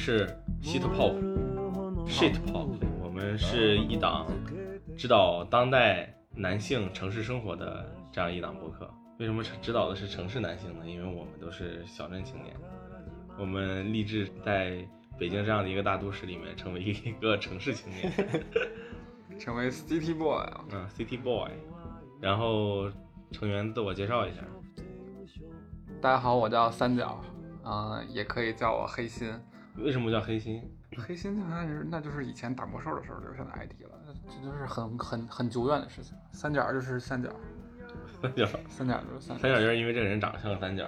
[0.00, 0.26] 是
[0.62, 1.14] Shit Pop
[2.06, 2.70] Shit Pop，
[3.02, 4.26] 我们是一档
[4.96, 8.90] 指导当代男性城市生活的这样一档播客。
[9.18, 10.86] 为什么指导的是城市男性呢？
[10.86, 12.56] 因为我们都是小镇青年，
[13.38, 14.82] 我们立志在
[15.18, 18.10] 北京这样的一个大都市里面成为一个城市青年，
[19.38, 21.50] 成为 City Boy 啊，嗯，City Boy。
[22.22, 22.90] 然后
[23.32, 24.40] 成员自我介绍一下，
[26.00, 27.20] 大家好，我叫三角，
[27.66, 29.30] 嗯、也可以叫我黑心。
[29.76, 30.62] 为什么叫黑心？
[30.96, 36.14] 黑心那是那就是以前打魔兽的时候留下的 ID 了，这就是很很很久远的事情。
[36.32, 37.30] 三角就是三角，
[38.20, 40.86] 三角，三角就是三角，三角就是因为这个人长得像个三角。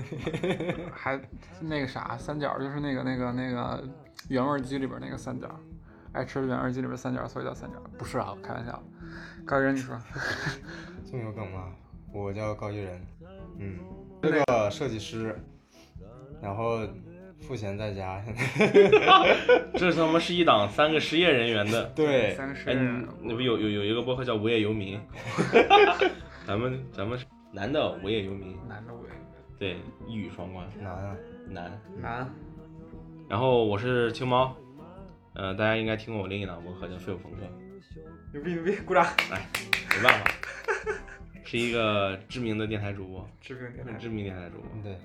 [0.92, 1.20] 还
[1.60, 3.88] 那个啥，三角就是那个那个那个
[4.28, 5.48] 原味鸡里边那个三角，
[6.12, 7.76] 爱吃原味鸡里边三角，所以叫三角。
[7.98, 8.82] 不是啊，开玩笑。
[9.44, 9.98] 高一人，你说，
[11.10, 11.72] 这么有梗吗？
[12.12, 13.06] 我叫高一人，
[13.58, 13.78] 嗯，
[14.22, 15.38] 这个设计师，
[16.42, 16.80] 然后
[17.40, 18.34] 赋闲在家，现
[18.70, 21.84] 在这他妈是一档三个失业人员的。
[21.96, 25.00] 对，三个是哎，你那不有有有一个播客叫《无业游民
[26.46, 29.12] 》，咱们咱们是男的无业游民，男的我也
[29.58, 31.16] 对，一语双关，难啊，
[31.48, 31.80] 男。
[32.00, 32.34] 男，
[33.28, 34.56] 然后我是青猫，
[35.34, 37.38] 呃，大家应该听过我另一档播客叫《废物朋克
[38.32, 39.40] 牛逼牛逼，鼓掌。》，来
[39.96, 40.30] 没办法，
[41.44, 44.96] 是一个知名的电台主播，知名电台知名电台主播，对，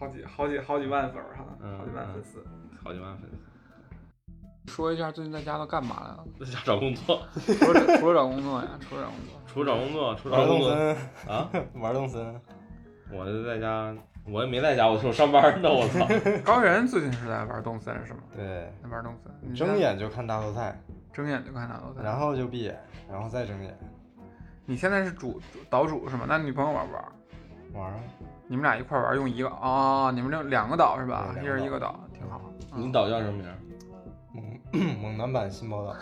[0.00, 2.42] 好几好几好几万粉儿哈，嗯好几万粉丝。
[2.82, 6.24] 好几万粉丝，说一下最近在家都干嘛了？
[6.40, 10.96] 在家找工作，除了除了找工作呀，除了找工作，除了找工作，除了玩动找工作森，
[11.28, 12.40] 啊， 玩动森，
[13.12, 13.94] 我就在家，
[14.26, 16.06] 我也没在家，我我上班呢，我操。
[16.42, 18.20] 高原最近是在玩动森是吗？
[18.34, 20.80] 对，在玩动森，你睁眼就看大头菜，
[21.12, 22.02] 睁眼就看大头菜。
[22.02, 23.76] 然后就闭眼，然后再睁眼，
[24.64, 26.24] 你现在是主主岛主是吗？
[26.26, 27.04] 那女朋友玩不玩？
[27.74, 28.00] 玩啊，
[28.50, 31.32] 你们俩一块玩用一个哦，你们这两个岛是吧？
[31.40, 32.40] 一人一个岛，挺好。
[32.74, 33.46] 你岛叫什么名？
[34.72, 35.94] 猛猛男版新宝岛，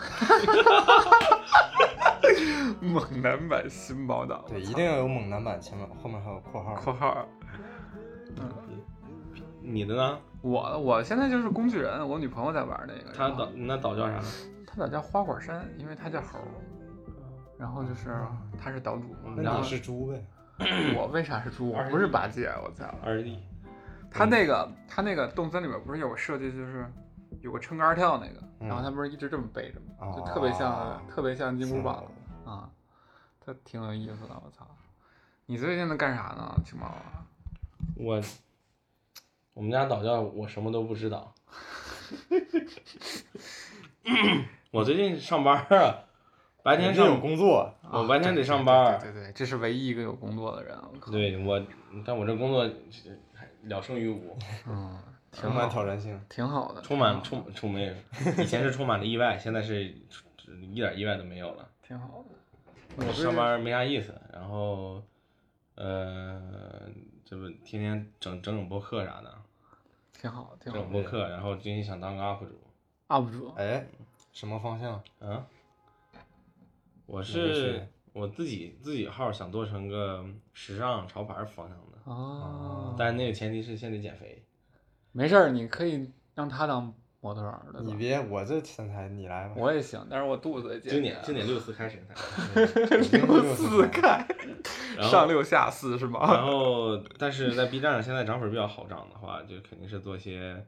[2.81, 7.23] 猛男版新宝岛，对，一定要有猛男版，前面后面还有括号，括号。
[9.61, 10.17] 你的呢？
[10.41, 13.15] 我我现在就是工具人，我女朋友在玩那个。
[13.15, 14.19] 他岛那岛叫啥？
[14.65, 16.39] 他岛叫花果山，因为他叫猴。
[17.59, 18.09] 然后就是
[18.59, 20.25] 他是岛主，然后那你是猪呗？
[20.95, 21.71] 我为啥是猪？
[21.71, 22.85] 我不是八戒，我操！
[23.03, 23.39] 二弟。
[24.11, 26.85] 他那个他那个动森里面不是有个设计，就是
[27.41, 29.85] 有个撑杆跳那个，嗯然后他不是一直这么背着吗？
[29.99, 32.03] 哦就特别像特别像金箍棒
[32.45, 32.69] 是啊，
[33.39, 34.67] 他挺有意思的，我操！
[35.45, 37.25] 你最近在干啥呢，青猫啊？
[37.95, 38.21] 我
[39.53, 41.33] 我们家导教我什么都不知道。
[44.71, 46.03] 我最近上班啊，
[46.61, 51.11] 白天是有工作，我白天得上班对对对对，这是唯一一个有工作的人，我。
[51.11, 51.61] 对我，
[52.05, 52.69] 但我这工作
[53.33, 54.37] 还了胜于无，
[54.67, 54.99] 嗯，
[55.31, 57.93] 挺充满，挑战性，挺好的，充满充充没有，
[58.43, 61.67] 以前是充满了意外，现在是一点意外都没有了。
[61.81, 62.35] 挺好的。
[62.97, 65.01] 我上班没啥意思，然后
[65.75, 66.41] 呃，
[67.23, 69.33] 这不天天整整整播客啥的，
[70.11, 70.91] 挺好，挺好整。
[70.91, 72.59] 播客，然后最近想当个 UP 主
[73.07, 73.87] ，UP 主，哎，
[74.33, 75.01] 什么方向？
[75.19, 75.45] 啊，
[77.09, 84.43] 我是是我自己自己号想做成个时尚潮牌方向的，哦，但那个前提是先得减肥。
[85.11, 87.81] 没事儿，你可以让他当模特儿的。
[87.81, 89.55] 你别，我这身材你来吧。
[89.57, 92.13] 我也行，但是我肚子也减今年今年六四开始才，
[93.17, 94.23] 六四开，
[95.01, 96.19] 上六下四是吗？
[96.31, 100.63] 然后但是在 B 站上现在涨粉比较好涨的话，就肯定是做些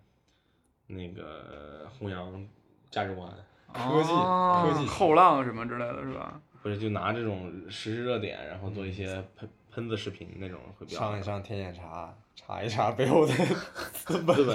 [0.87, 2.47] 那个弘扬
[2.89, 3.31] 价值观，
[3.73, 6.39] 科技哦科技后浪什么之类的是吧？
[6.61, 13.33] 不是就拿这种时事热点，然后做一些喷喷子视频那种会比较上一上天眼查，查一查背后的
[14.05, 14.35] 资本。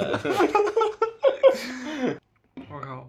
[2.70, 3.08] 我靠！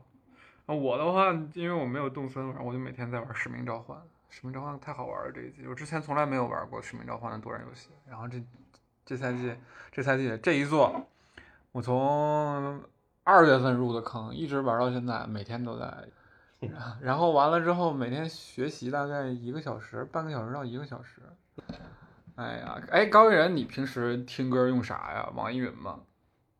[0.66, 3.98] 啊我的话，因为我没有动森玩，我就每天在玩《使命召唤》。
[4.30, 7.90] 《使命召唤》太好玩了，这一季我之前从来没有玩过《使命召唤》的多人游戏。
[8.08, 8.42] 然后这
[9.06, 9.54] 这赛季，
[9.92, 11.08] 这赛季这一座，
[11.72, 12.82] 我从
[13.28, 15.94] 二月份入的坑，一直玩到现在，每天都在。
[17.02, 21.22] 然后完了之后，每天学习大概一个小时，半个小时到一个小时。
[22.36, 25.30] 哎呀，哎，高一人，你平时听歌用啥呀？
[25.36, 26.00] 网易云吗？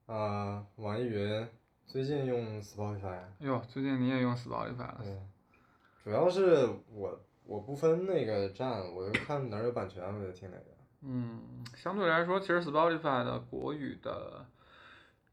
[0.08, 1.48] 啊，网易云
[1.86, 4.98] 最近用 Spotify，哟，最近你也用 Spotify 了？
[5.02, 5.22] 对，
[6.04, 10.64] 主要是我我不分那个站，我就看哪儿有版权我就听哪个。
[11.04, 14.46] 嗯，相对来说，其实 Spotify 的国语的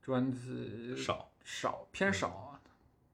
[0.04, 2.60] 专辑少，少偏少啊。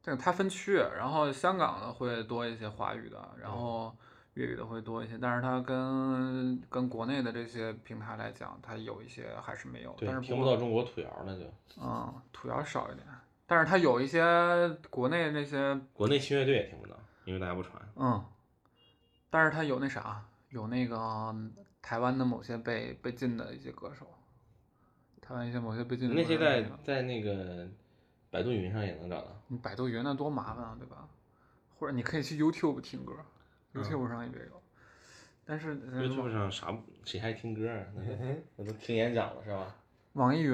[0.03, 3.95] 这个它分区，然后香港的会多一些华语的，然后
[4.35, 9.93] 粤语的会多一些，但是它跟跟国内的这些平台来讲，它有一些还是没有。
[9.99, 11.45] 对但是，听不到中国土谣了就。
[11.81, 13.07] 嗯，土谣少一点，
[13.47, 17.75] 但是它有一些国内那些国内新乐队也听不到，因为大家不传。
[17.97, 18.25] 嗯，
[19.29, 21.53] 但是它有那啥，有那个嗯
[21.83, 24.07] 台湾的某些被被禁的一些歌手，
[25.31, 27.69] 台湾一些某些被禁的那些在在那个
[28.33, 29.29] 百度云上也能找到。
[29.47, 31.09] 你百度云那多麻烦啊，对吧？
[31.79, 33.13] 或者你可以去 YouTube 听歌
[33.73, 34.61] ，YouTube 上也有。
[35.45, 37.81] 但是呃 YouTube 上啥谁还听歌啊？
[37.95, 38.17] 那都
[38.57, 39.73] 那都听演讲了是吧？
[40.15, 40.53] 网易云。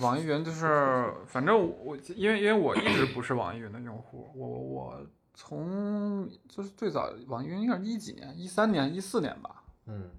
[0.00, 10.10] 网易云就是， 反正我因为因为我一直不是网易云的用户，我我从就是最早网易云应该是一几年，一三年、一四年吧，嗯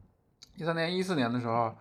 [0.55, 1.75] 一三年、一四年的时候，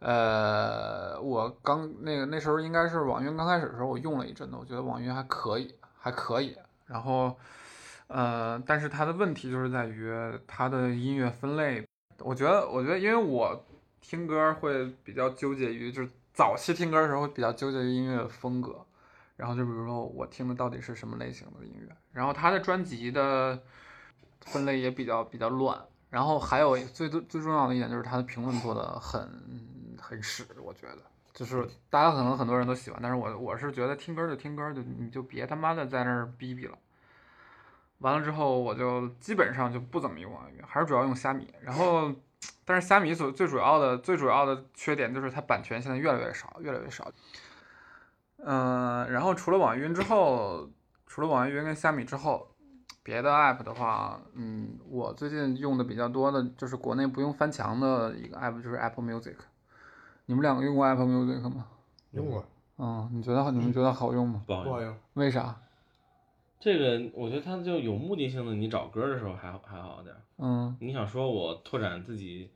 [0.00, 6.56] 呃，我刚那个那时候应该是网易云刚开始的时候，我用了一阵子，我觉得网易云还可以，还可以。
[6.86, 7.36] 然后，
[8.06, 10.12] 呃，但是它的问题就是在于
[10.46, 11.84] 它的音乐分类，
[12.20, 13.64] 我觉得，我觉得，因为我
[14.00, 18.86] 听歌会比较纠结于，就是早期听歌的时候会比较纠结于音乐风格，
[19.36, 23.60] 然后就比如说我听的到底是什么类型的音乐，然后他的专辑的
[24.42, 25.78] 分类也比较比较乱，
[26.08, 29.28] 然后还有最最最重要的一点就是他的评论做的很
[30.00, 30.98] 很屎，我觉得。
[31.34, 36.76] 就是大家可能很多人都喜欢，但是我我是觉得听歌就听歌，就你就别他妈的在那儿逼逼了。
[37.98, 41.52] 完了之后，我就基本上就不怎么用网易云，还是主要用虾米。
[41.62, 42.12] 然后，
[42.64, 47.10] 但是虾米所最主要的最主要的缺点就是它版权现在越来越少，越来越少。
[48.38, 50.68] 嗯、然后除了网易云之后，
[51.06, 52.48] 除了网易云跟虾米之后，
[53.04, 59.36] 别的 app 的话，嗯，我最近用的比较多的就是国内不用翻墙的一个 app，就是 Apple Music。
[60.28, 61.66] 你们两个用过 Apple Music 吗？
[62.10, 62.44] 用过
[62.76, 64.42] 嗯，你觉得你们觉得好用吗？
[64.46, 64.68] 不好用。
[64.68, 65.58] 不好用，为啥？
[66.60, 70.20] 这个我觉得它就有目的性的，你找歌的时候还还好点儿。
[70.36, 72.50] 嗯你想说我拓展自己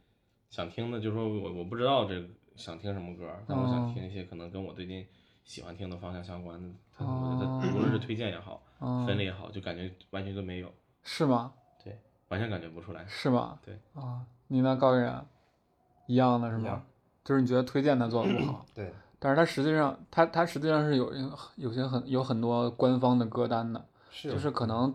[0.51, 5.07] 想听的，就是说我我不知道这个想听什么歌，但我想哦听一些可能跟我最近
[5.47, 6.69] 喜欢听的方向相关的。
[6.95, 10.71] 它哦我觉得它无论是推荐也好，嗯，分类也好，就感觉完全都没有，
[11.03, 11.55] 是吗？
[11.83, 11.99] 对
[12.29, 13.07] 完全感觉不出来。
[13.09, 13.59] 是吗？
[13.65, 15.25] 对啊，你那，高远？
[16.07, 16.85] 一样的是吗？
[17.25, 21.13] 就是你觉得推荐他做的不好， 对，但是它实际上，它它实际上是有
[21.57, 24.31] 有些很有很多官方的歌单的，是。
[24.31, 24.93] 就是可能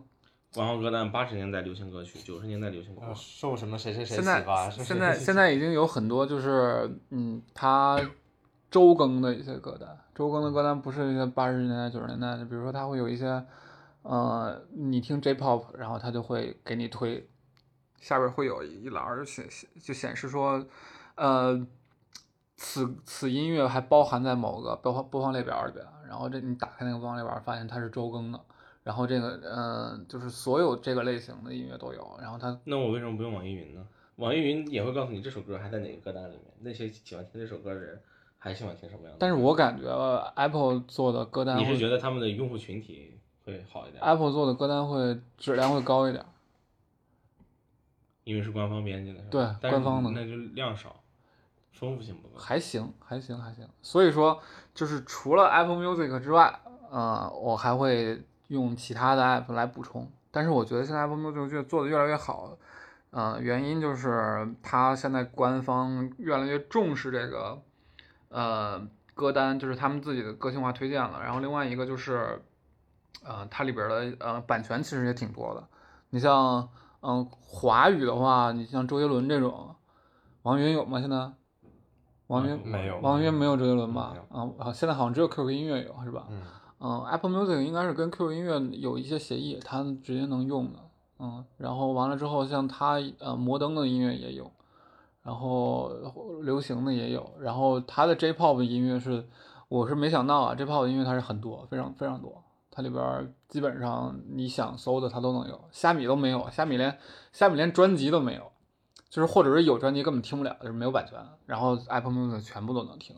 [0.53, 7.99] 官方歌单八十年代流行歌曲，九十年代流行歌呃，受什么谁谁谁现在启发，是现在现在已经有很多就是嗯，他
[8.71, 13.43] 周更的一些歌单，周更的歌单不是一些八十年代九十年代的，比如说他会有一些
[14.01, 17.29] 呃，你听 J-pop，然后他就会给你推，
[17.99, 19.45] 下边会有一栏儿就显
[19.81, 20.65] 就显示说，
[21.15, 21.65] 呃，
[22.57, 28.39] 此此音乐还包含在某个播放播放列表里边，然后这你打开那个播放列表，发现它是周更的。
[28.83, 33.85] 然后这个，嗯、就是所有这个类型的音乐都有，然后它那我为什么不用网易云呢？
[34.15, 38.01] 网易云也会告诉你这首歌还在哪个歌单里面，那些喜欢听这首歌的人
[38.37, 39.17] 还喜欢听什么样的。
[39.19, 39.87] 但是我感觉
[40.35, 46.25] Apple 做的歌单你是觉得他们的用户群体会好一点，Apple 做的歌单会质量会高一点。
[48.23, 50.95] 因为是官方编辑的，对官方的那就量少，
[51.79, 52.37] 丰富性不够。
[52.37, 53.67] 还行，还行，还行。
[53.81, 54.39] 所以说，
[54.73, 60.09] 就是除了 Apple Music 之外，呃，我还会用其他的 app 来补充。
[60.31, 62.57] 但是我觉得现在 Apple Music 做的越来越好，
[63.11, 67.61] 呃，原因就是它现在官方越来越重视这个，
[68.29, 71.21] 呃，歌单，就是他们自己的个性化推荐了。
[71.23, 72.41] 然后另外一个就是，
[73.23, 75.67] 呃，它里边的呃版权其实也挺多的。
[76.09, 76.69] 你像，
[77.01, 79.75] 嗯、华语的话，你像周杰伦这种，
[80.43, 80.99] 王源有吗？
[80.99, 81.31] 现在？
[82.27, 84.49] 网易云没有网易云没有周杰伦吧啊？
[84.59, 86.27] 啊，现在好像只有 QQ 音乐有，是吧？
[86.29, 86.41] 嗯，
[86.79, 90.79] 嗯，Apple Music 应该是跟 QQ 音乐有一些协议，它直接能用的。
[91.19, 94.51] 嗯，然后完了之后，像它呃摩登的音乐也有，
[95.23, 95.89] 然后
[96.43, 99.25] 流行的也有，然后它的 J-pop 音乐是，
[99.67, 106.95] 我是没想到啊，J-pop 音乐它是很多，非常非常多，它里边基本上你想搜的它都能有，虾米都没有，虾米连
[107.31, 108.51] 虾米连专辑都没有，
[109.09, 113.15] 就是或者是有专辑根本听不了，就是没有版权，然后 Apple Music 全部都能听。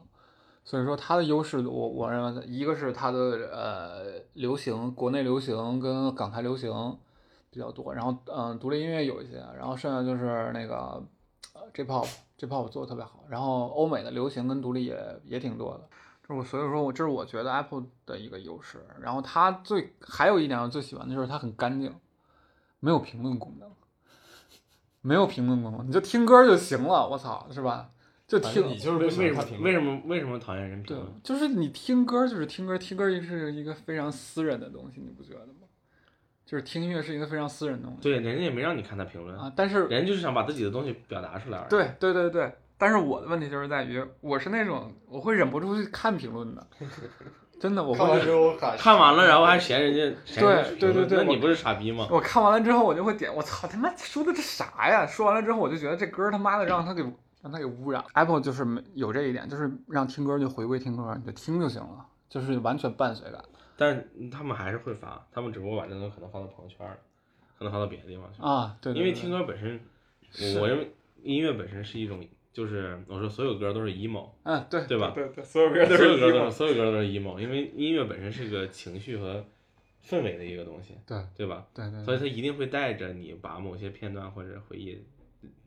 [0.63, 3.17] 所以说它的优势，我我认为一个是它的
[3.51, 6.97] 呃流行，国内流行跟港台流行
[7.49, 11.01] 比较多，然后嗯、独立音乐有一些，然后剩下就是那个
[11.55, 15.89] 呃 J-pop J-pop 做的特别好，然后欧美的流行跟独立也也挺多的。
[16.21, 21.95] 就是我所以说我这是我觉得 Apple 的一个优势，然后它最还有一点我最喜欢的就是它很干净，
[22.79, 23.67] 没有评论功能，
[25.09, 27.89] 没有评论功能，你就听歌就行了，我操，是吧？
[28.27, 35.65] 就听你就是为什么为什么为什么讨厌人评对论？，就是你听歌就是听歌，听歌是一个非常私人的东西，你不觉得吗？
[36.45, 38.03] 就是听音乐是一个非常私人的东西。
[38.03, 41.69] 对，人家也没让你看他评论，啊，但是人家就是想把自己的东西表达出来而已。
[41.71, 46.67] 对对对对，但是我的问题就是在于，我是那种我会忍不住去看评论的，
[47.59, 49.99] 真的，我看完会之后喊看完了，然后还嫌人家
[50.39, 52.07] 对对对对那你不是傻逼吗？
[52.09, 55.05] 我看完了之后，我就会点，我操他妈说的这啥呀？
[55.05, 57.01] 说完了之后，我就觉得这歌他妈的让他给
[57.41, 58.03] 让他给污染。
[58.13, 63.41] Apple 就是没有这一点，就是让听歌就回归听歌，你就听就行了，就是完全伴随感
[63.77, 66.97] 但是他们还是会发，他们只不过把这东西可能发到朋友圈了，
[67.57, 68.41] 可能发到别的地方去。
[68.41, 68.75] 啊。
[68.81, 69.79] 对对对因为听歌本身，
[70.55, 72.19] 我我认为音乐本身是一种，
[72.51, 75.11] 就是我说所有歌都是 emo，嗯，对对吧？
[75.15, 79.45] 对对，所有歌都所有是歌都是 emo 所有歌都是 emo，因为音乐本身是个情绪和
[80.03, 81.65] 氛围的一个东西，对对吧？
[81.73, 85.01] 对对，所以它一定会带着你把某些片段或者回忆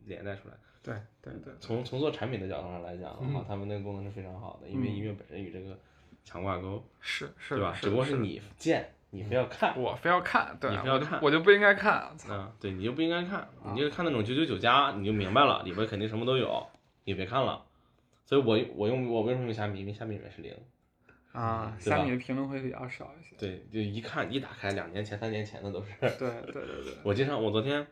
[0.05, 0.55] 连带出来。
[0.83, 4.95] 对对对，从从做产品的角度上来讲的话，他们那个功能是非常好的，因为嗯。
[4.95, 5.79] 音乐本身与这个
[6.25, 7.73] 强挂钩，是是对吧？
[7.81, 16.67] 只不过是你见，你非要看，我非要看，对，你非要看我就不应该看，操啊，对，你就不应该看，啊你就看那种九九九加，你就明白了，里边肯定什么都有，
[17.03, 17.65] 你别看了。
[18.25, 19.81] 所以我我用我为什么用虾米？
[19.81, 20.55] 因为虾米里面是零，
[21.33, 23.35] 啊，虾米的评论会比较少一些。
[23.37, 25.91] 对，就一看一打开，两年前、三年前的都是。
[25.99, 27.85] 对对对对， 我经常，我昨天，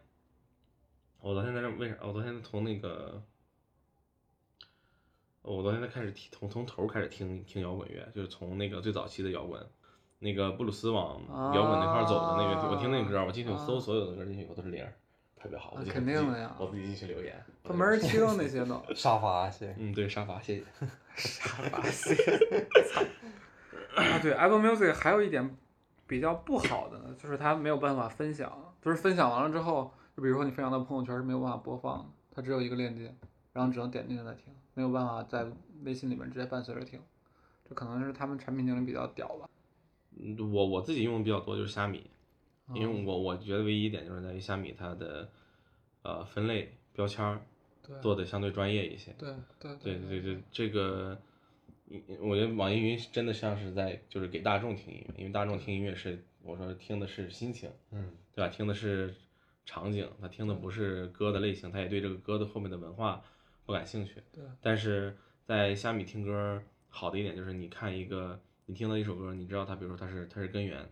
[1.19, 1.95] 我昨天在这为啥？
[2.01, 3.21] 我昨天从那个，
[5.41, 9.61] 我昨天在开始听，从从头开始听听摇滚乐，就是从那个最早期的摇滚，
[10.19, 11.21] 那个布鲁斯往
[11.53, 14.93] 摇滚那块走的那个，我听那个歌，我进去我搜所有的歌进去我都是零儿，
[15.41, 18.79] 特别好，肯定的呀我自己进去留言，他没人听那些都。
[18.93, 19.75] 沙发谢。
[19.79, 20.61] 嗯，对，沙发，谢谢。
[23.95, 25.57] 啊，对，Apple Music 还有一点
[26.05, 32.05] 比较不好的呢，就是它没有办法分享，就是分享完了之后，就比如说你分享到朋友圈是没有办法播放的，
[32.35, 33.11] 它只有一个链接，
[33.51, 35.45] 然后只能点进去再听，没有办法在
[35.83, 37.01] 微信里面直接伴随着听，
[37.67, 39.49] 这可能是他们产品经理比较屌吧。
[40.19, 42.09] 嗯，我我自己用的比较多就是虾米，
[42.73, 45.29] 因嗯为我我觉得唯一一点就是在于虾米它的
[46.03, 47.41] 呃分类标签儿
[48.01, 49.13] 做的相对专业一些。
[49.17, 51.19] 对对对对对，这个，
[51.89, 58.47] 嗯我觉得网易云真的像是在就是给大众听音乐，因为大众听音乐是我说听的是心情，嗯，对吧？
[58.49, 59.13] 听的是
[59.65, 63.21] 场景，他听的不是歌的类型，他也对这个歌的后面的文化
[63.65, 64.23] 不感兴趣。
[64.31, 70.89] 对但是在虾米听歌好的一点就是，你看一个你听到一首歌，你知道它，比如说它是它是根源，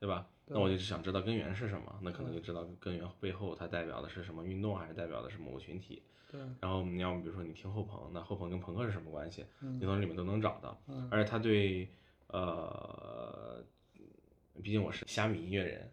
[0.00, 0.26] 对吧？
[0.50, 6.02] 那我就想知道根源是什么，那可能就知道根源背后它代表的是什么运动，还是代表的是某个群体。
[6.30, 9.44] 对，然后你要么比如说你听后朋，那后朋跟朋克是什么关系？
[9.62, 10.78] 嗯你从里面都能找到。
[10.88, 11.88] 嗯而且他对
[12.28, 13.64] 呃，
[14.62, 15.88] 毕竟我是虾米音乐人，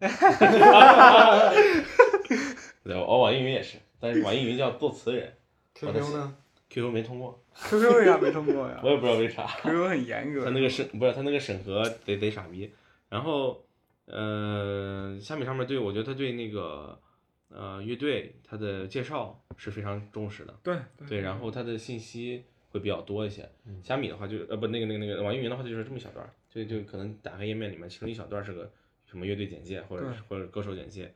[2.84, 5.32] 对，我网易云也是，但是网易云叫作词人
[5.74, 6.36] QQ 呢
[6.68, 9.46] ？，QQ 没通过，QQ 为啥没通过呀 我也不知道为啥。
[9.62, 12.70] ？QQ 很严格他那个审不是他那个审核得得傻逼，
[13.08, 13.64] 然后
[14.06, 17.00] 呃，虾米上面对我觉得他对那个
[17.48, 23.48] 呃乐队他的介绍是非常重视的，对对，然后他的信息会比较多一些。
[23.64, 28.70] 嗯虾米的话就呃不那个那个那个网易云的话就是这么一小段儿，就就可能打开页面里面其中一小段是个
[29.06, 31.12] 什么乐队简介或者对或者歌手简介，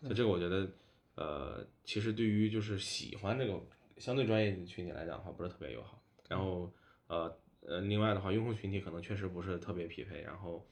[0.00, 0.68] 对就这个我觉得
[1.14, 3.60] 呃其实对于就是喜欢这个
[3.98, 6.02] 相对专业的群体来讲的话不是特别友好。
[6.28, 6.72] 然后
[7.06, 10.66] 呃呃另外的话用户群体可能确实不是特别匹配，然后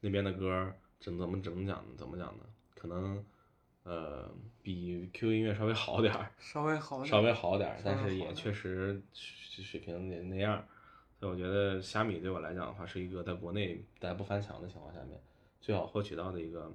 [0.00, 1.94] 那边的歌儿怎怎么怎么讲呢？
[1.96, 2.44] 怎么讲呢？
[2.74, 3.24] 可能
[3.82, 4.30] 呃
[4.62, 6.30] 比 QQ 音乐稍微好点儿。
[6.38, 10.64] 稍微好点稍微好点儿，但是也确实水水平也那样，
[11.18, 15.20] 所以我觉得虾米对我来讲的话，是一个在国内大家不翻墙的情况下面
[15.60, 16.72] 最好获取到的一个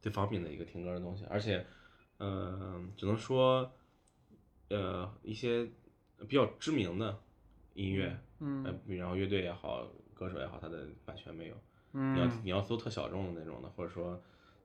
[0.00, 1.64] 最方便的一个听歌的东西，而且，
[2.18, 3.70] 呃，只能说，
[4.68, 5.68] 呃，一些
[6.28, 7.18] 比较知名的
[7.74, 11.54] 音乐，呃嗯，比然后乐队也好，歌手也好，它的版权没有，
[11.92, 14.20] 嗯你要你要搜特小众的那种的，或者说，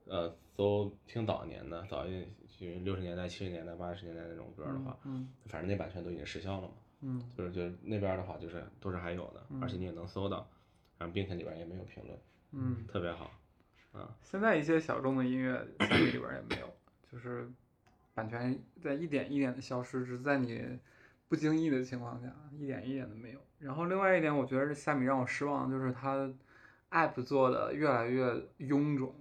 [0.06, 7.22] 呃，搜听早年的，早一就是六十年代、七十年代、八十年代那种歌的话，嗯反正那版权都已经失效了嘛，嗯。
[7.36, 10.48] 就是就是那边的话就是都是还有的，而且你也能搜到，
[10.98, 12.18] 然后并且里边也没有评论，
[12.52, 13.30] 嗯，特别好，
[13.92, 16.72] 啊，现在一些小众的音乐里边也没有，
[17.10, 17.50] 就是
[18.14, 20.78] 版权在一点一点的消失，只是在你
[21.28, 23.40] 不经意的情况下，一点一点的没有。
[23.58, 26.32] 然后另外一点，我觉得是虾米让我失望，就是它
[26.96, 29.14] app 做的越来越臃肿，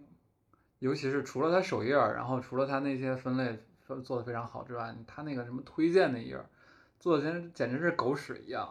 [0.79, 3.59] 尤其是除了它首页儿，然后除了它那些分类
[4.03, 6.45] 做的非常好之外，它那个什么推荐那页儿
[6.99, 8.65] 做的简直简直是狗屎一样。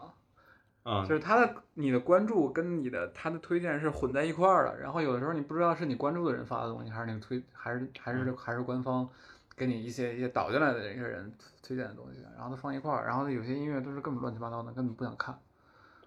[0.82, 9.08] 啊就是它的你的关注跟你的它的推荐是混在一块儿的，然后有的时候你不知道是你关注的人发的东西，还是那个推，还是还是还是官方
[9.56, 11.32] 给你一些一些导进来的一些人
[11.62, 15.34] 推荐的东西，然后都放一块儿，然后有些音乐都是根本乱七八糟的，根本不想看。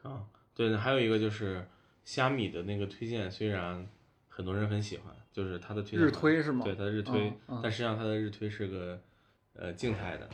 [0.03, 0.21] 啊，
[0.53, 1.65] 对，还有一个就是
[2.07, 3.85] 虾米的那个推荐，虽然
[4.29, 8.97] 很多人很喜欢，就是它的推荐日推是吗对，它的日推，但实际上它的日推是个
[9.51, 10.29] 呃静态的，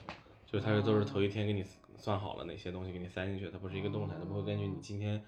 [0.45, 1.65] 就是它是都是头一天给你
[1.97, 5.19] 算好了哪些东西给你塞进去，它不是一个动态，它不会根据你今天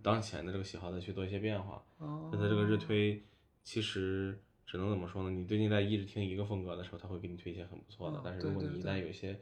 [0.00, 1.82] 当前的这个喜好再去做一些变化。
[1.98, 3.20] 哦那它这个日推
[3.64, 5.30] 其实只能怎么说呢？
[5.32, 9.36] 你最近在一直听一个风格的时候，它会给你推一些很不错的哦，但是如果你一旦有一些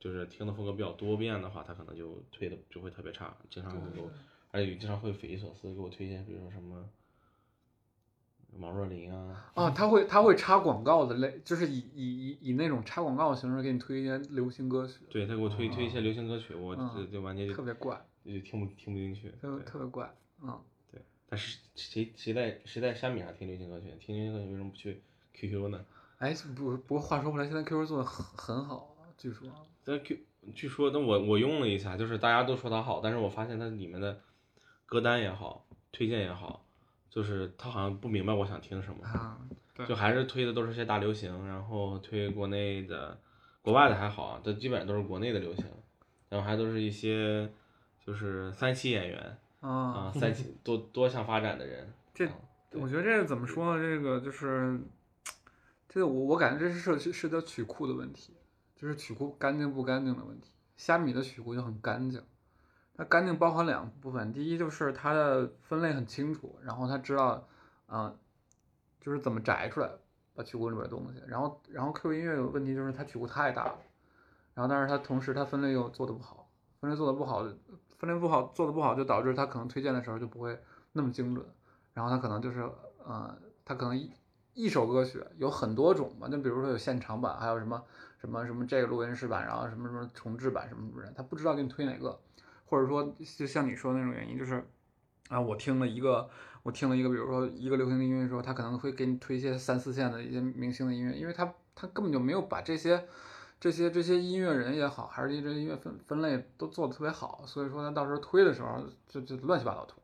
[0.00, 4.10] 就是听的风格比较多变的话，它可能就推的就会特别差，经常会给我，
[4.52, 6.88] 而且经常会匪夷所思给我推荐，比如说什么
[8.58, 19.30] 王若琳啊，啊，他会他会插广告的类，就是以以以以那种插广告的形式给你推一些流行歌曲，对他给我推推一些流行歌曲，我嗯这就完全就特别怪，就听不听不进去。
[19.40, 20.60] 特特别怪，嗯。
[20.92, 23.90] 对，但是谁谁在谁在虾米上听流行歌曲？
[23.98, 25.82] 听流行歌曲为什么不去 QQ 呢？
[26.18, 29.48] 哎，不不过话说回来，现在 QQ 做的很很好，据说。
[29.82, 30.18] 但 Q
[30.54, 34.20] 据说，那我我用了一下，就是大家都说它好，但是我发现它里面的
[34.92, 36.62] 歌单也好，推荐也好，
[37.08, 39.38] 就是他好像不明白我想听什么，啊，
[39.74, 43.18] 对就还是推的都是些大流行，然后推国内的，
[43.62, 45.64] 国外的还好，这基本上都是国内的流行，
[46.28, 47.50] 然后还都是一些
[48.04, 52.34] 就是三期演员啊，啊，三期 多多项发展的人，这啊
[52.72, 53.82] 我觉得这个怎么说呢？
[53.82, 54.78] 这个就是，
[55.88, 58.34] 这个我我感觉这是涉是涉及到曲库的问题，
[58.76, 60.50] 就是曲库干净不干净的问题。
[60.76, 62.20] 虾米的曲库就很干净，
[63.02, 67.44] 它干净包含两部分，第一就是它的分类很清楚，然后它知道，
[67.88, 68.16] 嗯、
[69.00, 69.90] 就是怎么摘出来
[70.36, 71.20] 把曲库里边的东西。
[71.26, 73.74] 然后然后 QQ 音乐有问题就是它曲库太大了，
[74.54, 76.48] 然后但是它同时它分类又做的不好，
[76.80, 77.42] 分类做的不好，
[77.98, 80.56] 分类不好做的不好就导致它可能推荐的时候就不会
[80.92, 81.44] 那么精准。
[81.94, 82.60] 然后它可能就是，
[83.04, 84.12] 呃，它可能一
[84.54, 87.82] 一首歌曲有很多种嘛，就比如说有现场版，还有什么
[88.18, 92.16] 什么什么这个录音室版，然后什么什么重制版什么什么的，他不知道给你推哪个，
[92.72, 94.64] 或者说就像你说的那种原因，就是
[95.28, 96.26] 啊，我听了一个，
[96.62, 103.06] 我听了一个，比如说一个流行的音乐的时候，他可能会给你推一些三四线的一些明星的音乐，因为他他根本就没有把这些。
[103.60, 110.02] 这些这些音乐人也好，还是这些音乐分分类都做的特别好，所以说他到时候推的时候就就乱七八糟推。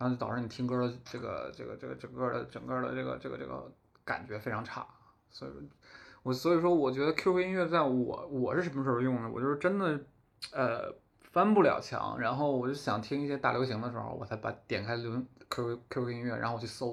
[0.00, 3.70] 然后就导致你听歌的这个这个这个整个的整个的这个这个这个
[4.02, 4.86] 感觉非常差，
[5.30, 5.60] 所以说，
[6.22, 9.28] 我所以说我觉得 QQ 音乐在我我是什么时候用的？
[9.28, 10.00] 我就是真的，
[10.52, 10.90] 呃，
[11.32, 15.12] 翻不了墙，然后我就想听一些大流行的时候，我才把点开流
[15.48, 16.92] QQ QQ 音乐，然后我去搜，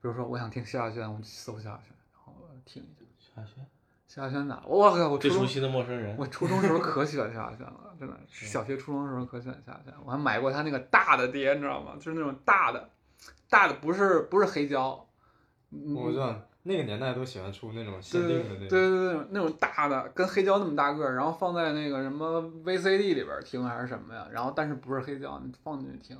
[0.00, 2.86] 比如说我想听萧亚轩，我去搜萧亚轩，然后听一
[3.18, 3.34] 下。
[3.34, 3.66] 萧亚轩
[4.06, 4.62] 萧亚轩哪？
[4.66, 5.08] 我靠！
[5.08, 11.94] 我最熟悉的陌生人我，初中时候可喜欢萧亚轩了，真的， 小学、初中时候可喜欢萧亚轩，我还买过他那个大的碟，你知道吗？
[11.94, 12.90] 就是那种大的，
[13.48, 15.06] 大的不是不是黑胶，
[15.70, 18.68] 嗯我知道那个年代都喜欢出那种限定的那种。
[18.68, 24.28] 对对对，那种那种大的，跟黑胶那么大个儿，然后放在那个什么 VCD 里边儿听还是什么呀？
[24.30, 26.16] 然后但是不是黑胶，你放进去听，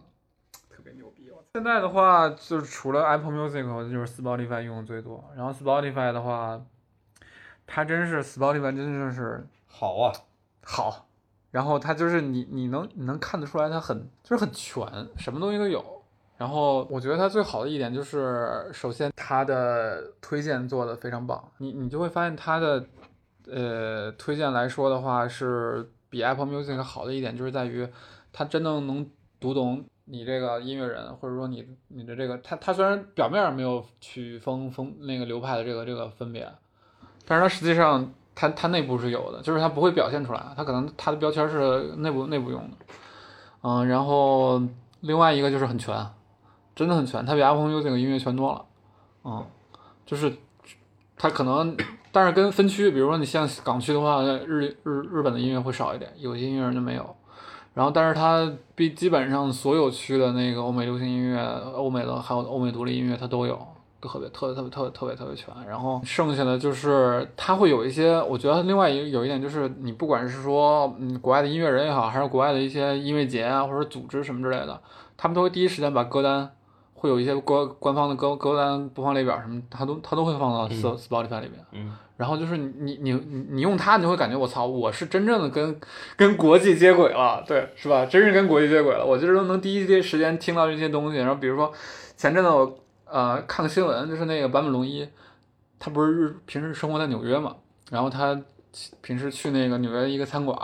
[0.69, 1.31] 特别牛逼。
[1.31, 5.25] 我现在的话，就是除了 Apple Music，就是 Spotify 用的最多。
[5.37, 6.61] 然后 Spotify 的话，
[7.67, 10.13] 它真是 Spotify 真的是好啊，
[10.65, 11.07] 好，
[11.53, 14.85] 然后它就是你你能你能看得出来它很就是很全，
[15.17, 16.02] 什么东西都有。
[16.43, 22.85] 然后我觉得它最好的一点就是，首先它的推荐做的非常棒，你你就会发现它的
[23.49, 27.89] 呃推荐来说的话是比 Apple Music 好的一点，就是在于
[28.33, 36.53] 它真的能读懂你这个音乐人，或者说你你的这个它它虽然表面上没有曲风风那个流派的这个这个分别，
[37.25, 42.77] 但是它实际上它它内部是有的，就是它不会表现出来，它可能它的标签是内部内部用的，
[43.63, 44.61] 嗯，然后
[45.03, 45.95] 另外一个就是很全，
[46.75, 48.65] 真的很全，它比 Apple Music 音乐全多了，
[49.25, 49.45] 嗯，
[50.07, 50.33] 就是
[51.17, 51.77] 它可能，
[52.11, 57.17] 但是跟分区，比如说你像港区的话，日日日本的音乐会少一点，有些音乐人就没有。
[57.75, 61.41] 然后，但是它比基本上所有区的那个欧美流行音乐、
[61.75, 63.55] 欧美的还有欧美独立音乐，它都有，
[63.99, 65.55] 特别特别特别特别特别特别全。
[65.67, 74.79] 然后剩下的就是它会有一些，我觉得另外一有一点就是，你不管是说嗯国外的音乐人也好，还是国外的一些音乐节啊或者组织什么之类的，
[75.17, 76.51] 他们都会第一时间把歌单，
[77.03, 81.55] 会有一些官官方的歌歌单播放列表什么，它都它都会放到 Sp- Spotify 里面。
[81.73, 85.81] 嗯，然后就是你你你你你用它，你就会感觉我操，我是真正的跟
[86.17, 88.07] 跟国际接轨了，对，是吧？
[88.07, 89.05] 真是跟国际接轨了。
[89.05, 91.19] 我就是能第一时间听到这些东西。
[91.19, 91.73] 然后比如说
[92.17, 95.09] 前阵子我呃看个新闻，就是那个坂本龙一，
[95.81, 97.57] 他不是日平时生活在纽约嘛，
[97.91, 98.41] 然后他
[99.01, 100.57] 平时去那个纽约一个餐馆，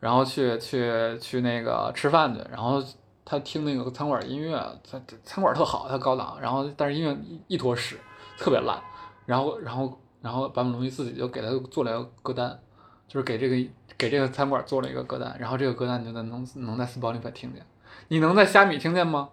[0.00, 2.82] 然后去去去那个吃饭去，然后
[3.24, 4.56] 他听那个餐馆音乐，
[4.88, 7.96] 他餐馆特好，他高档，然后但是音乐一一坨屎，
[8.38, 8.78] 特别烂。
[9.24, 12.58] 然后然后然后坂本龙一自己就给他做了一个歌单，
[13.06, 17.64] 就是给这个给这个餐馆做了一个歌单，然后这个歌单你就在能能在 Spotify 听见，
[18.08, 19.28] 你能在虾米听见吗？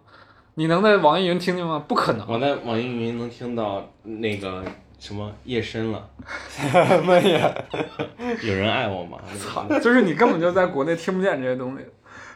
[0.54, 1.84] 你能在网易云听见吗？
[1.88, 2.26] 不可能。
[2.28, 4.64] 我在网易云能听到那个
[4.98, 6.08] 什么夜深了，
[6.48, 7.52] 什么呀？
[8.42, 9.18] 有人爱我吗？
[9.38, 11.84] 操，就是你根本就在国内听不见这些东西。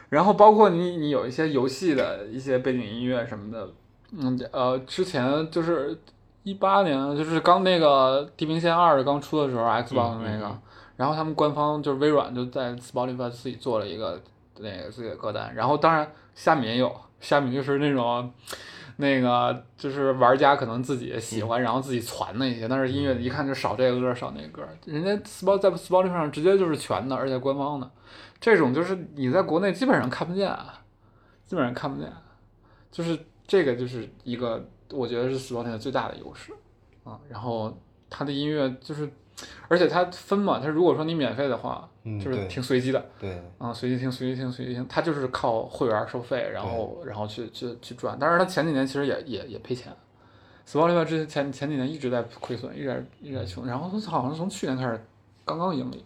[0.09, 3.69] 然后包括你，你有一些游戏的一些背景音乐什么的，
[4.11, 5.97] 嗯，呃，之前就是
[6.43, 10.61] 一八年，就是刚那个《地平线二》刚出的时候，Xbox 那个，嗯
[10.97, 14.21] 然后他们官方就是微软就在 Spotify 自己做了一个
[14.59, 18.31] 那个自己的歌单，然后当然虾米也有，虾米就是那种。
[18.97, 27.91] 那个就是玩家可能自己喜欢，然后自己传的一些，但是音乐一看就少这个歌少那个歌，人家 Spot 在 Spotify 上直接就是全的，而且官方的，
[28.45, 30.79] 这种就是你在国内基本上看不见，啊
[31.47, 32.07] 基本上看不见，
[32.91, 36.53] 就是这个就是一个我觉得是 Spotify 最大的优势
[37.03, 37.19] 啊。
[37.27, 37.75] 然后
[38.07, 39.09] 它的音乐就是，
[39.67, 48.15] 而且它分嘛，它如果说你免费的话，嗯，就是挺随机的，对，啊，随机听，随机听，随机听，它就是靠会员收费，然后然后去去去赚。
[48.19, 49.91] 但是它前几年其实也也也赔钱
[50.67, 55.03] ，Spotify 之前前前几年一直在亏损，一直在一直在穷，然后它好像从去年开始
[55.43, 56.05] 刚刚盈利，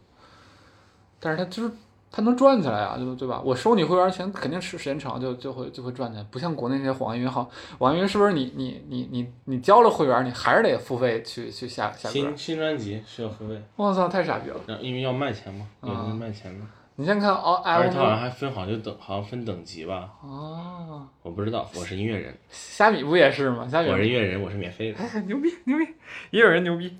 [1.19, 1.73] 但是它就是
[2.11, 3.39] 它能赚起来啊，对对吧？
[3.45, 12.35] 我收你会员钱，肯定是时间长就就会就会赚钱，不像国内那些网易云好，网易云是不是你你你你你交了会员，你还是得付费去去下下歌新？
[12.37, 14.79] 新专辑需要付费，我操，太傻逼了！
[14.81, 23.67] 因为要卖钱嘛，有啊人卖钱的，你先看哦而且它好像还分好像就等，好像分等级吧，哦，我不知道，我是音乐人，虾米不也是吗？
[23.67, 25.85] 虾米我是音乐人，我是免费的，牛逼牛逼，
[26.31, 26.97] 也有人牛逼。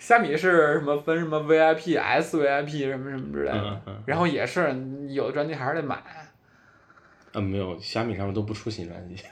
[0.00, 4.74] 虾米是什么分什么 VIP、SVIP 什么什么之类的，嗯嗯然后也是
[5.10, 6.02] 有的专辑还是得买。
[7.32, 9.22] 啊，没有，虾米上面都不出新专辑，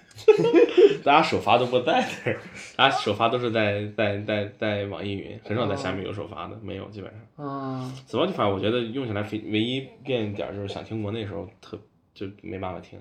[1.03, 2.39] 大家首发都不在那儿，
[2.77, 7.21] 大家首发都是在在在在网易云，很少在虾米有首发的，没有，基本上。
[7.39, 11.77] 嗯，Spotify 我觉得用起来唯唯一变点儿就是想听国内时候特
[12.15, 13.01] 就没办法听，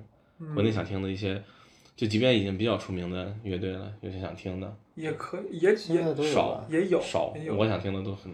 [0.56, 1.40] 国内想听的一些，
[1.96, 8.34] 就即便已经比较出名的乐队了，有些想听的也可以，也现在都少也有少也，有我想听的都很。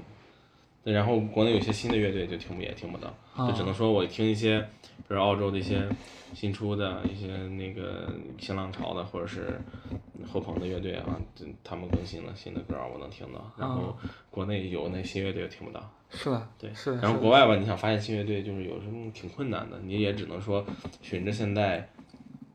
[0.84, 4.60] 对，然后国内有些新的乐队就听不也听不到，啊就只能说我听一些，
[5.08, 5.88] 比如澳洲的一些
[6.34, 9.62] 新出的一些那个新浪潮的或者是
[10.28, 13.96] 后朋的乐队啊，这他们更新了新的歌儿我能听到，然后
[14.30, 15.90] 国内有那新乐队我听不到。
[16.10, 16.98] 是的，对，是。
[16.98, 20.66] 然后国外吧，你想发现新乐队，就是有什么挺困难的，你也只能说
[21.02, 21.90] 循着现在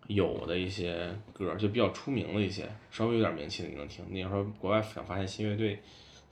[0.08, 4.04] 有的一些歌，就比较出名的一些，稍微有点名气的你能听。
[4.08, 5.80] 你要说国外想发现新乐队，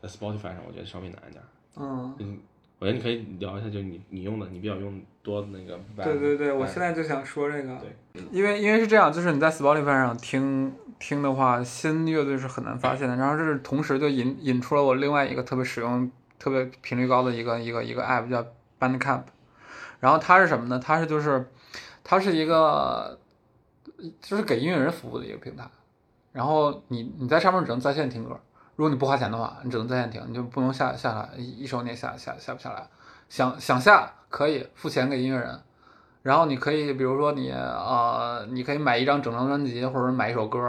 [0.03, 1.45] 在 Spotify 上，我觉得稍微难一点。
[1.77, 2.39] 嗯，嗯，
[2.79, 5.79] 我觉得你可以聊一下，就你你用的，你比较用多的那个。
[6.03, 7.79] 对对对，我现在就想说这个，
[8.15, 13.15] 对因为因为是这样，就是你在 Spotify 上听听的话，新乐队是很难发现的。
[13.17, 18.43] 然后这是同时就引引出了我另外一个特别使用、特别频率高的一个一个一个 app 叫
[18.81, 19.25] Bandcamp。
[20.01, 20.81] 然后它是什么呢？
[20.83, 21.51] 它是就是
[22.03, 23.19] 它是一个
[24.21, 25.69] 就是给音乐人服务的一个平台。
[26.33, 28.39] 然后你你在上面只能在线听歌，
[28.75, 32.87] 如果你不花钱的话，你只能在线听，你就不能下下来一一首你也下下下不下来。
[33.29, 35.61] 想想下可以付钱给音乐人，
[36.23, 40.61] 然后你可以比如说你呃，你可以买一张整张专辑，或者买一首歌，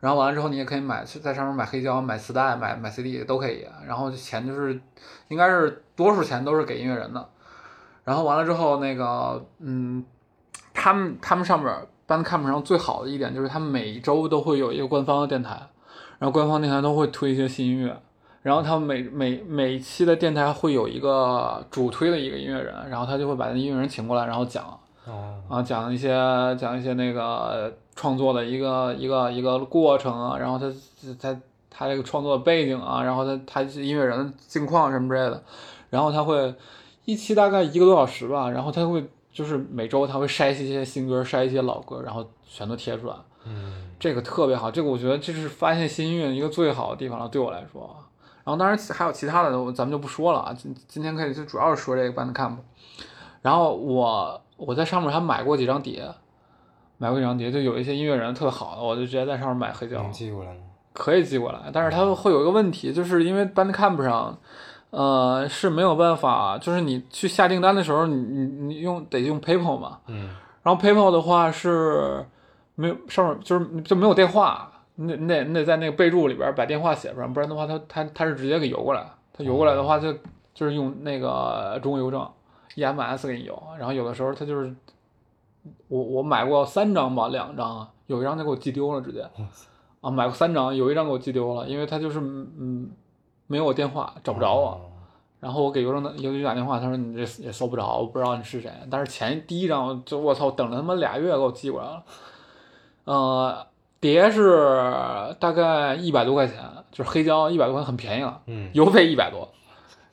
[0.00, 4.78] 然后完了之后你也可以买在上面买黑胶、买磁带、买买 CD 都可以，然后钱就是
[5.28, 7.28] 应该是多数钱都是给音乐人的，
[8.04, 10.04] 然后完了之后那个嗯，
[10.74, 11.74] 他们他们上面
[12.06, 15.50] Bandcamp 上最好的一点就是他们每周都会有一个官方的电台，
[16.18, 17.96] 然后官方电台都会推一些新音乐。
[18.42, 24.64] 然后他们每每每期的电台会有一个主推的一个音乐人，然后他就会把那音乐人请过来，然后讲
[25.04, 26.10] 哦，啊讲一些
[26.56, 30.72] 讲一些那个创作的一个一个一个过程啊，然后他
[31.20, 35.42] 他他这个创作的背景啊，然后他他音乐人的近况什么之类的，
[35.90, 36.54] 然后他会
[37.04, 39.04] 一期大概一个多小时吧，然后他会
[39.36, 47.94] 就是每周他会筛一些新歌，筛一些老歌，然后全都贴出来，嗯，这个特别好，这个我觉得这是发现新音乐一个最好的地方了，对我来说。
[48.44, 50.54] 然后当然还有其他的，咱们就不说了啊。
[50.56, 52.56] 今今天可以就主要是说这个 Bandcamp。
[53.42, 56.10] 然后我我在上面还买过几张碟，
[56.96, 60.60] 买过几张碟，就有一些音乐人特别好的，我就直接在上面买黑胶能，寄过来吗？
[60.94, 61.70] 可以寄过来。
[61.74, 64.38] 但是它会有一个问题，就是因为 Bandcamp 上，
[64.96, 70.30] 呃是没有办法，就是你去下订单的时候，你你你用得用 PayPal 嘛，嗯，
[70.62, 72.24] 然后 PayPal 的话是
[72.74, 80.10] 没有上面就是就没有电话，你得你得你得在那个备注里边把电话写上，不然的话它它它是直接给邮过来，它邮过来的话就
[80.54, 82.26] 就是用那个中国邮政
[82.76, 84.74] EMS 给你邮，然后有的时候它就是
[85.88, 89.28] 我我买过三张吧，两张啊，有一张就给我寄丢了直接，
[90.00, 92.90] 啊买过三张，有一张给我寄丢了，因为他就是嗯
[93.46, 94.80] 没有我电话，找不着我。
[95.46, 98.68] 哦然后我给邮政的邮局打电话，他说你这也搜不着，我不知道你是谁。
[98.90, 102.02] 但是前第一张就我操，等了他妈俩月给我寄过来了。
[103.04, 103.66] 呃，
[104.00, 104.76] 碟是
[105.38, 106.56] 大概一百多块钱，
[106.90, 108.42] 就是黑胶一百多块钱，很便宜了。
[108.46, 109.48] 嗯，邮费一百多，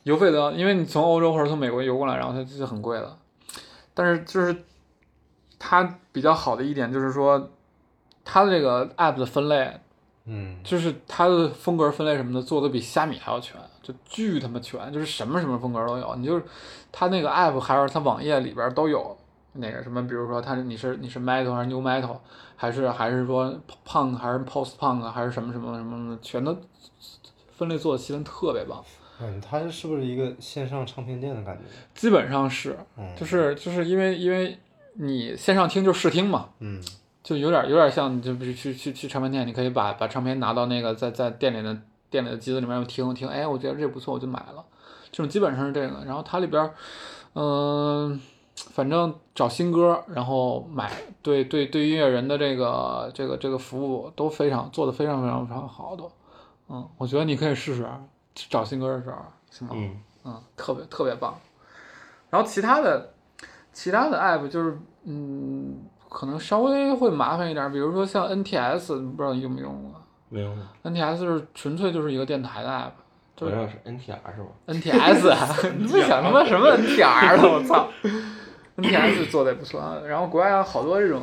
[0.04, 3.17] 邮费的，因为你从欧洲或者从美国邮过来，然后它就是很贵了。
[3.96, 4.56] 但是就是
[5.58, 7.50] 它比较好的一点就是说，
[8.24, 9.80] 它的这个 app 的分类，
[10.26, 16.16] 嗯，就是它的风格分类什么的做的比虾米还要全，就巨他妈全，就是什么什么风格都有。
[16.16, 16.44] 你就是
[16.92, 19.18] 它那个 app 还是它网页里边都有
[19.54, 22.18] 那个什么，比如说它你是你是 metal 还是 new metal，
[22.56, 23.54] 还是还是说
[23.86, 26.58] punk 还是 post punk 还是什么什么什么的，全都
[27.52, 28.84] 分类做的细分特别棒。
[29.20, 31.64] 嗯，它是不是一个线上唱片店的感觉？
[31.94, 34.58] 基本上是，嗯，就是就是因为因为
[34.96, 36.82] 你线上听就是试听嘛，嗯
[37.24, 41.76] 就有点有点像，就比如去去去唱片店，你可以把把唱片拿到那个在在店里的
[42.10, 44.64] 店里的机子里面听听，哎，我觉得这不错，我就买了。
[45.10, 46.74] 这种基本上是这个，然后它里边儿，
[47.36, 48.20] 嗯、
[48.56, 56.04] 反正找新歌，然后买，对对对音乐人的这个这个这个服务都非常做的非常非常非常好的，
[56.68, 57.88] 嗯，我觉得你可以试试
[58.50, 59.18] 找新歌的时候，
[59.52, 59.74] 行吗？
[59.78, 61.40] 嗯，嗯，特别特别棒。
[62.32, 63.14] 然后其他的
[63.72, 65.78] 其他的 app 就是嗯，
[66.13, 69.91] 可能稍微会麻烦一点，比如说像 NTS，不知道你用没用过
[70.30, 72.91] 没有呢，？NTS 是纯粹就是一个电台的 app，
[73.36, 77.52] 就是我要是 NTR 是吧？NTS， 你不想他妈什么 NTR 了？
[77.52, 77.88] 我操
[78.78, 81.21] ！NTS 做的也不错，啊然后国外有好多这种，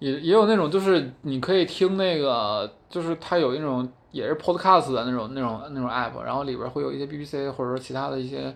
[0.00, 8.54] 也也有那种就是你可以听那个，就是它有那种也是 podcast 的那种那种那种 app，然后里边会有一些 BBC 或者说其他的一些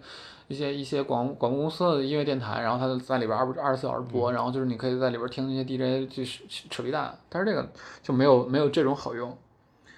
[0.49, 7.67] 一些一些广广播公司的音乐电台，然后它在里边二二十四小时播，然后就是你可以在里边听那些 DJ 去扯扯皮蛋，但是这个
[8.03, 9.37] 就没有没有这种好用，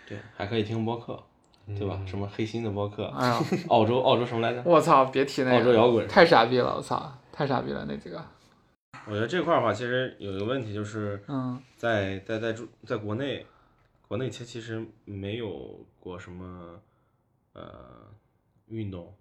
[0.09, 1.21] 对，还可以听播客，
[1.67, 1.97] 对吧？
[2.01, 4.63] 嗯什么黑心的播客，哎呀， 澳洲澳洲什么来着？
[4.65, 6.07] 我操，别提那个，澳洲摇滚。
[6.07, 8.25] 太傻逼了，我操，太傻逼了那几个，
[9.07, 13.45] 我觉得这块儿的话，其实有一个问题，就是嗯在在在中在国内，
[14.07, 16.81] 国内其其实没有过什么
[17.53, 17.65] 呃
[18.69, 19.13] 运动，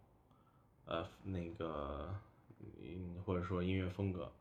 [0.86, 2.14] 呃那个
[2.82, 4.32] 嗯或者说音乐风格，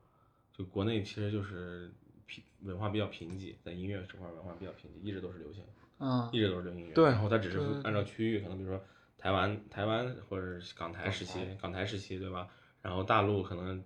[0.52, 1.90] 就国内其实就是
[2.26, 5.64] 贫文化比较贫瘠，在音乐这块文化比较贫瘠，一直都是流行，
[5.98, 6.94] 嗯一直都是流行音乐。
[6.94, 8.82] 对然后它只是按照区域，可能比如说
[9.18, 12.48] 台湾台湾或者是港台时期，港台时期对吧？
[12.82, 13.82] 然后大陆可能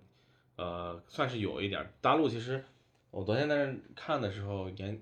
[0.57, 2.63] 呃算是有一点，大陆其实
[3.11, 5.01] 我昨天在那看的时候研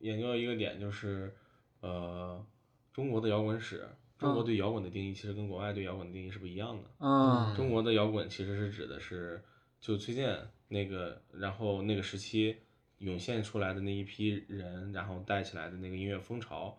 [0.00, 1.34] 研究一个点就是
[1.80, 2.44] 呃
[2.92, 3.88] 中国的摇滚史，
[4.18, 4.44] 中国嗯。
[4.44, 6.90] 对摇滚的定义其实跟国外对摇滚的定义是不一样的。
[6.98, 7.54] 嗯。
[7.54, 9.42] 中国的摇滚其实是指的是
[9.80, 10.36] 就崔健
[10.68, 12.56] 那个，然后那个时期
[12.98, 16.76] 涌现出来的那一批人，然后带起来的那个音乐风潮，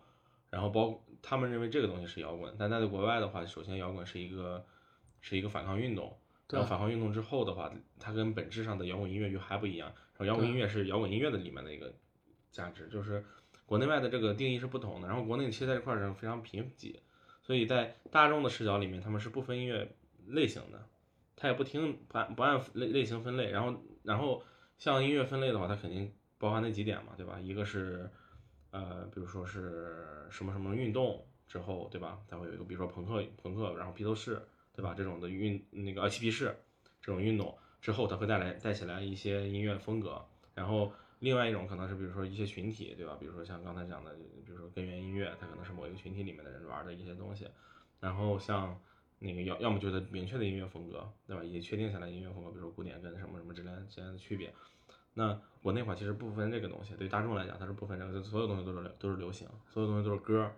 [0.49, 4.65] 然后包他们认为这个东西是摇滚，但在国外的话，首先摇滚是一个
[5.21, 6.17] 是一个反抗运动，
[6.49, 11.93] 然后反抗运动之后的话，它跟本质上的摇滚音乐就还不一样，然后摇滚音乐是摇滚音乐的里面的一个
[12.52, 13.23] 价值，就是
[13.65, 16.99] 国内外的这个定义是不同的，然后国内其实在这块儿上非常贫瘠，
[17.49, 19.91] 所以在大众的视角里面，他们是不分音乐
[20.27, 20.88] 类型的，
[21.35, 24.43] 他也不听不按不按类类型分类，然后然后
[24.77, 27.39] 像音乐分类的话，它肯定包含那几点嘛，对吧？
[27.39, 28.07] 一个是
[28.69, 32.19] 呃，比如说是什么什么运动之后，对吧？
[32.27, 34.39] 它会有一个比如说朋克朋克，然后披头士，
[34.71, 34.93] 对吧？
[34.95, 36.55] 这种的运那个呃嬉皮士
[37.01, 40.93] 这种运动之后，它会带来带起来一些音乐风格，然后。
[41.21, 43.17] 另外一种可能是，比如说一些群体，对吧？
[43.19, 47.47] 比如说像刚才讲的，比如说根源乐，它可能是某一个群体里面的人玩的一些东西。
[47.99, 48.79] 然后像
[49.19, 51.43] 那个要要么就是明确的音乐风格，对吧？
[51.43, 54.53] 也确定下来音乐风格，比如说古典跟什么什么之间之间的区别。
[55.13, 60.49] 那我那会儿其实不分这个东西，对大众来讲，它是不分这个，就所有东西都是流都是流行，所有东西都是歌，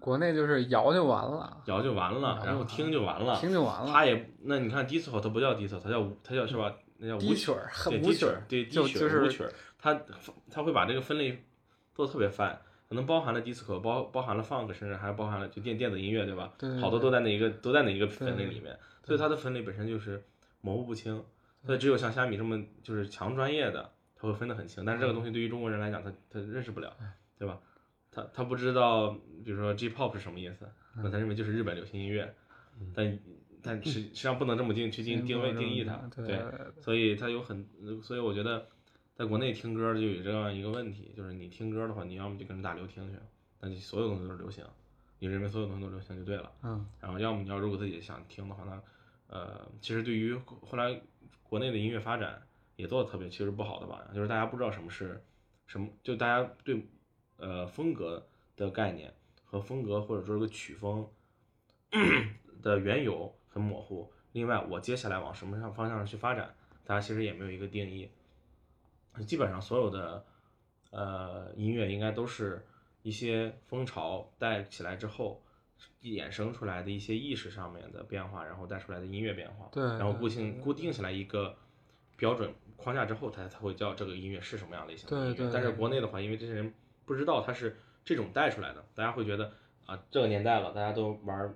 [0.00, 3.38] 国内就是摇就完了，摇就完了，然后听就完了。
[3.38, 3.92] 听就完了。
[3.92, 6.74] 它也那你看 disco 它不叫 disco，它叫舞它叫是吧？
[6.96, 10.00] 那叫舞曲儿对舞曲儿对低曲就就是儿舞曲儿，它
[10.50, 11.44] 它会把这个分类
[11.94, 16.54] 做的特别泛，可能包含了 disco，包包含了 funk，甚至还包含了就电电子音乐，对吧？
[16.80, 20.24] 好多都在那一个都在那一个分类里面，所以它的分类本身就是
[20.62, 21.22] 模糊不清，
[21.64, 26.96] 所以只有像虾米这么就是强专业的，他会分得很清，但是这个东西对于中国人来讲，他他认识不了，
[27.38, 27.60] 对吧？
[28.10, 29.10] 他他不知道，
[29.44, 32.34] 比如说 J-pop 是什么意思，那他认为就是日本流行音乐，
[32.94, 33.18] 但
[33.62, 37.68] 但实实际上不能这么定去定定位定义它，对对，所以它有很，
[38.02, 38.66] 所以我觉得
[39.18, 43.18] 在国内听歌就有这样一个问题，就是你听歌的话，你要么就跟着大流听去，
[43.58, 44.64] 那就所有东西都是流行，
[45.18, 48.80] 你认为所有东西都流行就对了，嗯，然后要么你要如果自己想听的话那，
[49.26, 51.00] 呃，其实对于后来
[51.42, 52.40] 国内的音乐发展
[52.76, 55.20] 也做的特别其实不好的榜样，就是大家不知道什么是
[55.66, 56.86] 什么，就大家对
[57.38, 59.12] 呃风格的概念
[59.44, 61.04] 和风格或者说这个曲风，
[62.62, 64.12] 的缘由很模糊。
[64.30, 66.54] 另外，我接下来往什么上方向去发展，
[66.84, 68.08] 大家其实也没有一个定义。
[69.24, 70.24] 基本上所有的
[70.90, 72.66] 呃音乐应该都是
[73.02, 75.42] 一些风潮带起来之后
[76.02, 79.68] 衍生出来的一些意识上面的变化，然后带出来的音乐变化。
[79.72, 81.54] 对然后固对定固定起来一个
[82.16, 85.34] 标准框架之后，它才会叫这个音乐是什么样类型的音乐。
[85.34, 86.72] 对对但是国内的话，因为这些人
[87.04, 89.52] 不知道它是这种带出来的，大家会觉得
[89.86, 91.54] 啊，这个年代了，大家都玩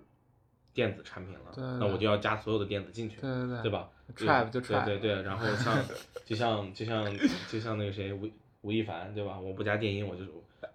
[0.74, 5.78] 电子产品了，对那我就要加所有的电子进去，对对对对吧 Trap 就对 trap 对对，然后像
[6.24, 7.04] 就像就像
[7.50, 8.28] 就像那个谁吴
[8.62, 9.38] 吴亦凡对吧？
[9.38, 10.22] 我不加电音我就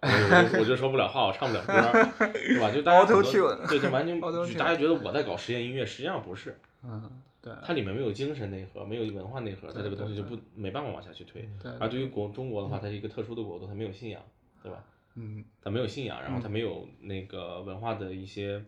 [0.00, 1.72] 我就我就说不了话，我唱不了歌，
[2.20, 2.70] 对吧？
[2.70, 3.22] 就大家 很多
[3.68, 4.20] 对，就完全
[4.58, 11.48] 大家觉得我在搞实验音乐，实际上不是，嗯，对，它里面没有精神内核，没有文化内核，它这个对对东西就不没办法往下去推。
[11.62, 14.20] 对，而对于国中国的话，它是一个特殊的国度，它没有信仰，
[14.62, 14.84] 对吧？
[15.14, 18.62] 嗯，它没有信仰，然后它嗯没有那个文化的一些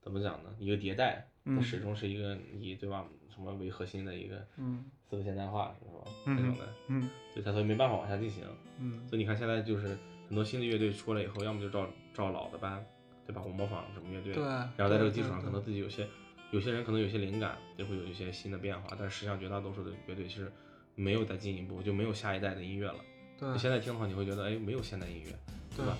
[0.00, 0.50] 怎么讲呢？
[0.58, 3.04] 一个迭代，它嗯始终是一个以对吧
[3.40, 6.12] 什么为核心的一个嗯四个现代化是吧？
[6.26, 8.44] 嗯那种的，嗯所以它所以没办法往下进行。
[8.78, 9.96] 嗯，所以你看现在就是
[10.28, 12.84] 很多新的乐队出来以后，要么就照照老的班，
[13.26, 13.42] 对吧？
[13.44, 16.06] 我模仿什么乐队，对然后在这个基础上，可能自己有些
[16.50, 20.52] 有些人可能有些灵感，就会有一些新的变化，但是实际上绝大多数的乐队其实
[20.94, 22.98] 没有再进一步，就没有下一代的音乐了。
[23.38, 25.32] 对你现在听的话，你会觉得哎，没有现代音乐，
[25.74, 25.96] 对吧？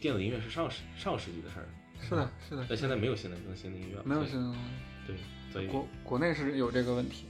[0.00, 1.68] 电子音乐是上世上世纪的事儿，
[2.00, 4.60] 是的，是的，但现在没有新的更新的音乐没有新的东西。
[5.06, 5.16] 对，
[5.52, 7.26] 所以国国内是有这个问题，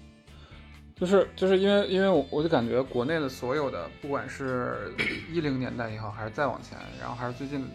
[0.95, 4.93] 就是就是因为因为我我就感觉国内的所有的，不管是
[5.33, 7.67] 一零年代也好，还是再往前，然后还是最近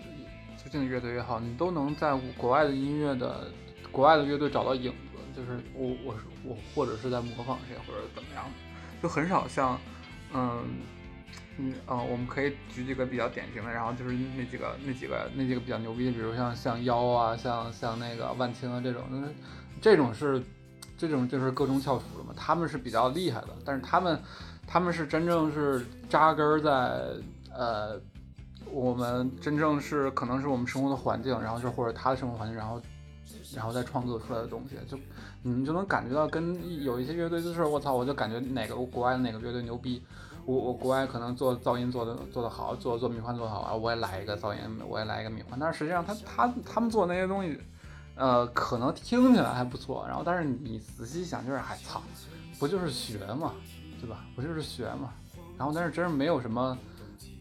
[0.55, 3.51] 最近的乐队也好，你都能在国外的音乐的
[3.91, 9.79] 国外的乐队找到影子，就是我我是我或者是在模仿谁或者怎么样的，就很少像
[10.33, 10.63] 嗯。
[11.59, 19.33] 嗯呃，我们可以举几个比较典型的，然后就是那几个那几个那几个比较牛逼，比如像像妖啊，像像那个万青啊这种，就是
[19.81, 20.41] 这种是
[20.97, 24.19] 这种就是各中翘楚的嘛，他们是比较厉害的，但是他们
[24.65, 27.01] 他们是真正是扎根在
[27.53, 27.99] 呃
[28.71, 32.81] 我们真正是可能是我们生活的环境，然后就或者他的生活环境，然后
[33.55, 34.97] 然后再创作出来的东西，就
[35.43, 40.01] 你就能感觉到跟有一些乐队就是我操，我就感觉哪个国外的哪个乐队牛逼。
[40.45, 45.59] 我我国外可能做噪音做的做得好，做做迷幻做得好啊，我也来一个噪音，我也来一个迷幻。
[45.59, 47.59] 但是实际上他他他们做那些东西，
[48.17, 52.01] 呃，可能听起来还不错，然后但是你仔细想就是，哎操，
[52.59, 53.53] 不就是学嘛，
[54.01, 54.25] 对吧？
[54.35, 55.13] 不就是学嘛。
[55.57, 56.77] 然后但是真是没有什么，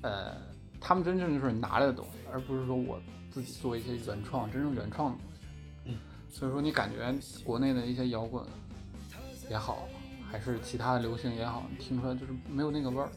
[0.03, 0.37] 呃，
[0.81, 5.47] 他们真正就是拿来的东西，而不是说我自己做一些原创，真正原创的东西。
[5.87, 5.99] 嗯。
[6.31, 8.45] 所以说你感觉国内的一些摇滚
[9.51, 9.89] 也好。
[10.29, 13.09] 还是其他的流行也好，你听出来就是没有那个味儿，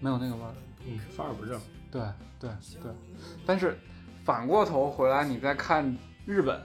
[0.00, 0.52] 没有那个味儿。
[0.84, 1.58] 嗯，发而不正。
[1.88, 2.02] 对
[2.40, 2.50] 对
[2.82, 2.90] 对，
[3.46, 3.78] 但是
[4.24, 6.60] 反过头回来，你再看日本，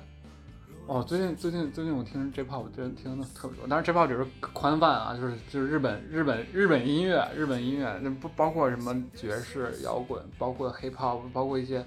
[0.88, 3.68] 哦，最近最近最近我听 J-pop，我觉得听的特别多。
[3.70, 11.86] 但是 J-pop 只是宽泛啊，就是就是日本日本日本音乐，日本音乐那不包括什么爵士摇滚，包括 hip hop，包括一些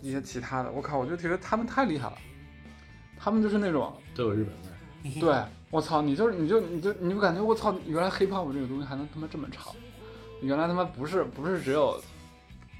[0.00, 0.70] 一些其他的。
[0.70, 2.16] 我靠，我就觉得他们太厉害了，
[3.18, 5.18] 他们就是那种都有日本味儿。
[5.20, 5.44] 对。
[5.72, 9.74] 我操，你就是你就你就你就感觉我操，原来 hiphop 这个东西还能他妈这么长，
[10.42, 11.98] 原来他妈不是不是只有，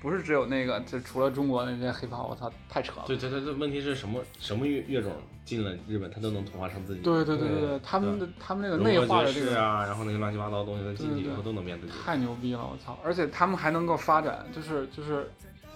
[0.03, 3.05] 不是只有那个，就除了中国那些 hiphop，我操，太扯了。
[3.07, 5.13] 对对对对，问题是什么什么乐乐种
[5.45, 7.01] 进了日本，他都能同化成自己。
[7.03, 11.93] 对对对对对，他们的他们那个内化的这个啊，然后那个乱七八糟的东西，他进去以后都能变自己。
[12.05, 12.99] 太牛逼了，我操！
[13.05, 15.31] 而且他们还能够发展，就是就是，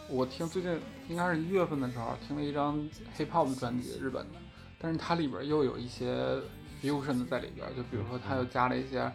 [0.09, 0.77] 我听最近
[1.09, 2.77] 应该是一月份的时候听了一张
[3.17, 4.39] hiphop 的专辑，日本的，
[4.81, 6.37] 但是它里边又有一些。
[6.83, 9.11] fusion 的在里边，就比如说他又加了一些，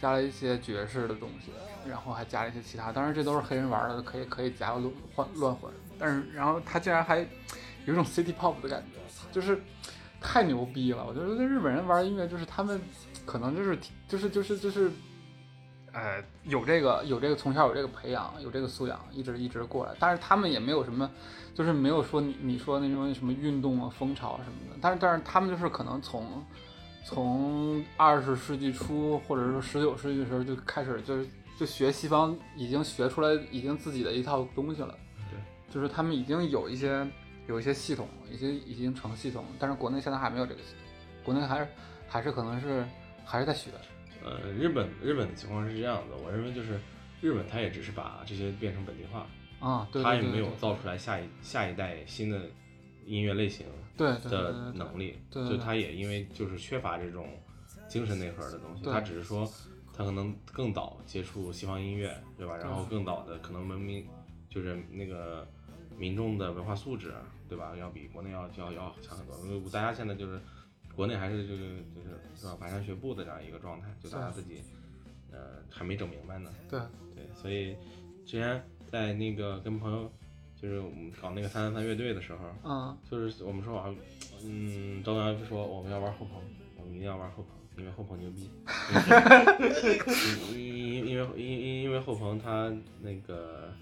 [0.00, 1.50] 加了一些爵士的东西，
[1.88, 5.70] 然后还加了一些其他，当然这都是黑人玩的，可以可以加乱换乱混。
[5.98, 7.26] 但是然后他竟然还
[7.84, 8.98] 有种 city pop 的感觉，
[9.32, 9.60] 就是
[10.20, 11.04] 太牛逼了！
[11.06, 12.80] 我觉得日本人玩音乐就是他们
[13.26, 14.90] 可能就是就是就是就是，
[15.92, 21.10] 呃，有这个有这个从小有这个培养，有这个素养，一直一直过来，但是他们也没有什么。
[21.52, 26.42] 就是没有说你你说那种什么运动啊、风潮什么的，但是但是他们就是可能从
[27.04, 31.26] 从二十世纪初或者说十九世纪的时候就开始就是
[31.58, 34.94] 就学西方，已经学出来已经自己的一套东西了。
[35.30, 35.38] 对，
[35.72, 37.06] 就是他们已经有一些
[37.48, 41.68] 有一些系统，已经已经成系统，但是国内现在还没有这个系统，国内还是
[42.08, 42.86] 还是可能是
[43.24, 43.70] 还是在学。
[44.24, 46.78] 呃，日本日本的情况是这样的，我认为就是
[47.20, 49.26] 日本它也只是把这些变成本地化。
[49.60, 52.48] 啊，对他也没有造出来下一下一代新的
[53.04, 53.66] 音乐类型
[54.00, 57.38] 对的能力，对就他也因为就是缺乏这种
[57.86, 59.46] 精神内核的东西，他只是说
[59.92, 62.56] 他可能更早接触西方音乐，对吧？
[62.56, 64.06] 然后更早的可能文明
[64.48, 65.46] 就是那个
[65.98, 67.12] 民众的文化素质，
[67.46, 67.76] 对吧？
[67.76, 69.36] 要比国内要要要强很多。
[69.44, 70.40] 因为大家现在就是
[70.96, 74.62] 国内还是就是就是是吧，蹒跚学步的这样一个状态，就大家自己
[75.30, 76.50] 呃还没整明白呢。
[76.70, 76.80] 对，
[77.14, 77.76] 对，所以
[78.24, 80.10] 之前在那个跟朋友
[80.60, 83.94] 就是我们搞那个三三三乐队的时候，嗯就是我们说啊，
[84.44, 86.40] 嗯，周洋说我们要玩后朋，
[86.76, 87.46] 我们一定要玩后朋，
[87.78, 88.50] 因为后朋牛逼。
[90.52, 90.58] 因
[91.06, 93.72] 因因为因因因为后朋他那个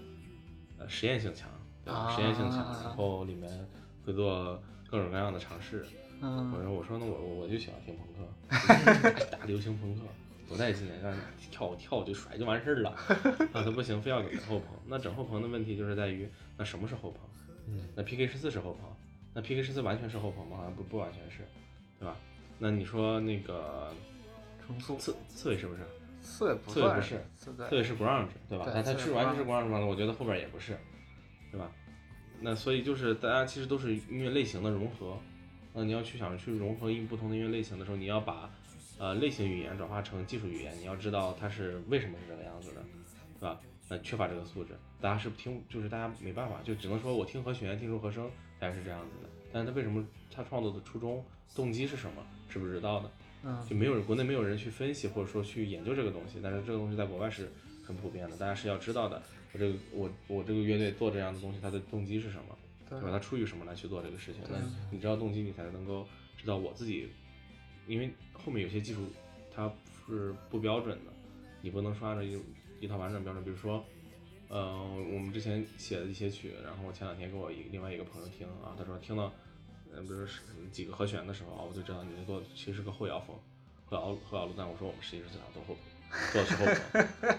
[0.77, 1.49] 呃实验性强，
[1.83, 2.15] 对吧？
[2.15, 3.49] 实验性强，啊然后里面
[4.05, 5.85] 会做各种各样的尝试。
[6.21, 8.25] 我嗯说我说那我我我就喜欢听朋克，
[9.31, 10.01] 大大流行朋克，
[10.49, 10.93] 多带劲啊！
[11.03, 11.19] 让你
[11.51, 12.95] 跳跳就甩就完事儿了。
[13.53, 14.67] 那，他不行，非要整后棚。
[14.87, 16.27] 那整后棚的问题就是在于，
[16.57, 17.21] 那什么是后棚？
[17.67, 18.89] 嗯，那 PK 十四是后棚，
[19.33, 20.57] 那 PK 十四完全是后棚吗？
[20.57, 21.37] 好像不不完全是，
[21.99, 22.17] 对吧？
[22.57, 23.93] 那你说那个
[24.65, 25.81] 重塑刺刺猬是不是？
[26.21, 27.25] 刺猬不算刺猬不是
[27.69, 28.65] 刺猬是 grunge，对吧？
[28.65, 29.79] 对但它是完全是 grunge grunge 吗？
[29.85, 30.77] 我觉得后边也不是，
[31.51, 31.71] 对吧？
[32.41, 35.17] 那所以就是大家其实都是音乐类型的融合。
[35.73, 38.49] 那你要去想去融合音不同的音乐类型的时候，你要把
[38.99, 42.83] 呃类型语言转化成技术语言，你要知道它是为什么是这个样子的，
[43.39, 43.59] 是吧？
[43.89, 48.29] 那缺乏这个素质，大家是听就是大家没办法，就只能说我听和弦，听出和声，
[48.59, 49.29] 大概是这样子的。
[49.51, 51.25] 但是他为什么他创作的初衷
[51.55, 53.09] 动机是什么，是不知道的。
[53.41, 57.49] 嗯就没有人国内没有人去分析或者说去研究这个东西，但是这个东西在国外是
[57.83, 59.23] 很普遍的，大家是要知道的。
[59.53, 62.57] 我这个我我这个乐队做这样的东西，它的动机是什么，
[62.89, 63.11] 对对吧？
[63.11, 64.43] 它出于什么来去做这个事情？
[64.43, 66.05] 对那你知道动机，你才能够
[66.37, 67.09] 知道我自己，
[67.89, 69.01] 因为后面有些技术
[69.53, 69.69] 它
[70.07, 71.11] 是不标准的，
[71.61, 72.39] 你不能说按照一
[72.79, 73.43] 一套完整标准。
[73.43, 73.83] 比如说，
[74.47, 74.77] 呃，
[75.13, 79.31] 我们之前写的一些曲，然后我前两天给我一另外一个朋友听啊，他说听到。
[79.91, 80.39] 呃，比如说
[80.71, 83.35] 几个和弦的时候啊，我就知道你这做其实是个后摇风，
[83.87, 84.69] 后摇后摇路段。
[84.69, 85.75] 我说我们实际是想做后
[86.31, 87.35] 做的是后摇。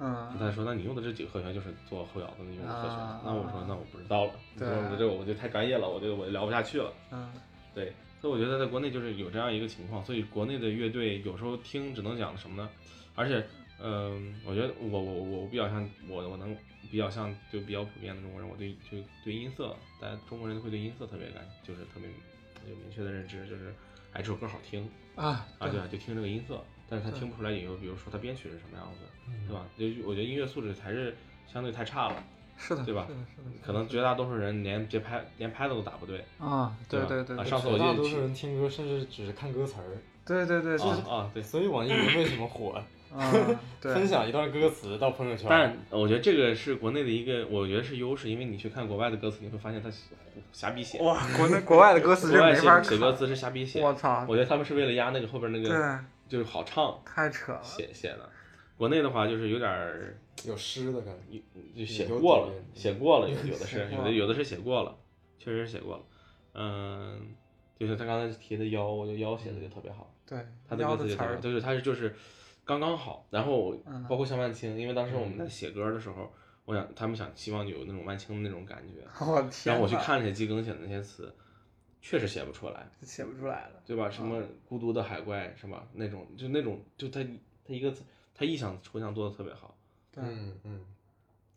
[0.02, 2.96] 嗯他说那你用的这几个和弦就是做后摇的那用的和弦。
[2.96, 6.90] 啊那我说那我不知道了，你对这个我就太专业了，我就我就聊不下去了。
[7.10, 7.30] 嗯
[7.74, 12.68] 对，所以我觉得在国内就是有这样一个情况，所以国内的乐队有时候听只能讲什么呢？
[13.14, 13.44] 而且，
[13.82, 16.56] 嗯、我觉得我我我我比较像我我能
[16.90, 22.08] 比较像就比较普遍的中国人，我对就对音色，大家中国人会对音色特别感，就是特别
[22.68, 23.74] 有明确的认知，就是
[24.12, 29.00] 哎这首歌好听啊啊，对啊，就听这个音色，但是他听不出来以后，比如说他编曲是什么样子，
[29.46, 29.66] 对吧？
[29.78, 31.16] 就我觉得音乐素质还是
[31.46, 32.24] 相对太差了，
[32.60, 36.22] 是的对吧是的是的可能绝大多数人连节拍连拍子都打不对。
[36.38, 41.42] 啊对对吧对上次我绝大多记得去数人听歌甚至只是看歌词儿，对对对啊对啊，对。
[41.42, 42.80] 所以网易云为什么火？
[43.80, 49.90] 分享一段歌词到朋友圈，但我觉得这个是国内的一个，我觉得是优势，因为你去看国外的歌词，你会发现他
[50.52, 51.00] 瞎逼写。
[51.00, 53.82] 哇国内国外的歌词国外写真没法，写歌词是瞎逼写。
[53.82, 55.78] 我操我觉得他们是为了压那个后边那个，对
[56.28, 58.30] 就是好唱太扯了写写的。
[58.80, 61.38] 国内的话就是有点儿有诗的感觉。
[61.76, 64.98] 就写过了，写过了，有有的是，有的有的是写过了，
[65.38, 66.04] 确实是写过了。
[66.54, 67.34] 嗯，
[67.78, 70.10] 就是他刚才提的腰，我觉得腰写的就特别好。
[70.24, 72.16] 对他的腰的词儿歌词就特别好，就是他是就是
[72.64, 73.26] 刚刚好。
[73.28, 73.74] 然后
[74.08, 76.32] 包括像万青，因为当时我们在写歌的时候，
[76.64, 81.30] 我想他们想希望有那种万青的那种感觉， 我天然后我去看了一下季更写的那些词，
[82.00, 84.08] 确实写不出来，写不出来了对吧？
[84.08, 85.86] 什么孤独的海怪是吧？
[85.92, 87.22] 那种就那种就他
[87.62, 88.02] 他一个词，
[88.40, 89.76] 他意象抽象做的特别好。
[90.10, 90.80] 对嗯嗯，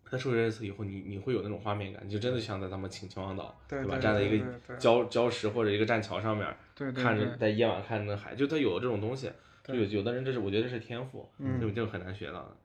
[0.03, 3.55] 他说这次以后，你你会有那种画面感，你就真的像在咱们秦秦皇岛，吧？
[3.69, 4.45] 对吧站在一个
[4.77, 6.53] 礁礁石或者一个栈桥上面，
[6.93, 9.31] 看着在夜晚看着那海，就他有这种东西。
[9.63, 12.57] 就有有的人这是我觉得这是天赋，嗯这个这个很难学到的。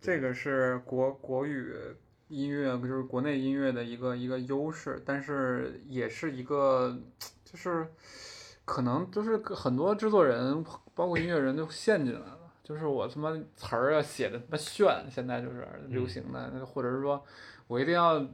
[0.00, 1.74] 这个是国国语
[2.28, 6.96] 音乐，就是国内音乐的一个一个优势，但是也是一个，
[7.44, 7.84] 就是
[8.64, 12.39] 可能就是很多制作人，包括音乐人都陷进来了。
[12.70, 17.20] 就是我他妈词儿啊写的他妈炫，现在就是流行的，那或者是说
[17.66, 18.24] 我一定要，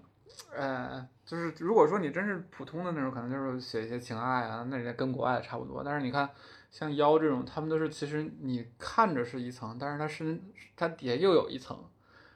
[0.55, 5.83] 呃，就是如果说你真是普通的那种，可能就是写一些情爱啊，那也跟国外差不多。
[5.83, 6.29] 但是你看
[6.71, 10.39] 像妖这种，他们都是其实你看着是一层，但是它是
[10.77, 11.83] 它底下又有一层，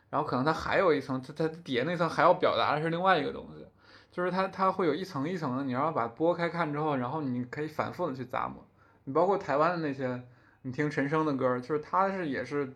[0.09, 3.67] 然后可能它还有一层，它它底下那层还要表达的是另外一个东西，
[4.11, 8.67] 就是它它会有一层一层的，你要把它剥开看之后，然后你可以反复的去咂摸。
[9.05, 10.23] 你包括台湾的那些，
[10.63, 12.73] 你听陈升的歌，就是他是也是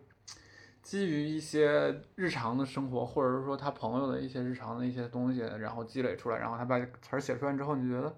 [0.82, 8.14] 基于一些日常的生活，或者是说他朋友的一些日常的一些东西，然后积累出来，然后他把词儿写出来之后，你觉得，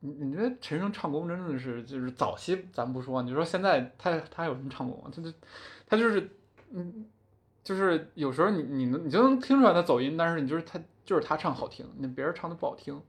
[0.00, 5.10] 你你觉得陈升唱功真的是就是早期咱不说，你说现在他他有什么唱功？
[5.14, 5.32] 他就
[5.86, 6.28] 他就是
[6.70, 7.06] 嗯，
[7.62, 13.00] 就是有时候你你能你就能听出来他走音，但是你就是他就是他唱好听，那别人唱的不好听，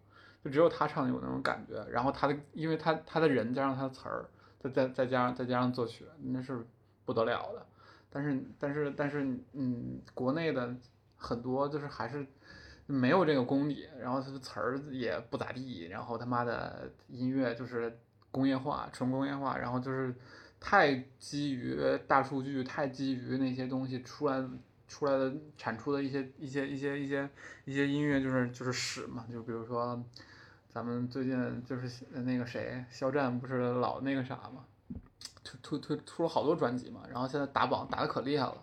[0.43, 1.83] 就只有他唱有那种感觉。
[1.89, 4.25] 然后他的因为他他的人加上他的词儿，
[4.63, 6.65] 再再再加上再加上作曲，那是
[7.03, 7.65] 不得了的。
[8.09, 10.73] 但是但是但是嗯，国内的
[11.15, 12.25] 很多就是还是
[12.85, 17.99] 没有这个功底，然后他的词儿也不咋地，然后他妈的音乐就是
[18.31, 20.13] 工业化，纯工业化，然后就是
[20.59, 24.43] 太基于大数据，太基于那些东西出来
[24.87, 27.27] 出来的产出的一些一些一些一些
[27.65, 30.03] 一些音乐就是就是屎嘛，就比如说
[30.73, 34.65] 咱们最近就是那个谁肖战不是老那个啥嘛，
[35.43, 38.57] 推推推出了好多专辑嘛，然后现在打榜打的可厉害了，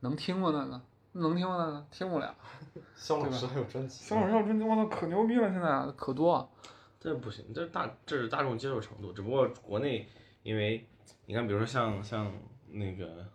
[0.00, 0.80] 能听吗那个？
[1.12, 1.86] 能听吗那个？
[1.90, 2.34] 听不了。
[2.96, 5.50] 肖老师还有专辑，肖老师有专辑，我操，可牛逼了！
[5.52, 6.50] 现在可多。
[6.98, 10.08] 这不行，这大这是大众接受程度，只不过国内
[10.44, 10.88] 因为
[11.26, 12.32] 你看，比如说像像
[12.68, 13.26] 那个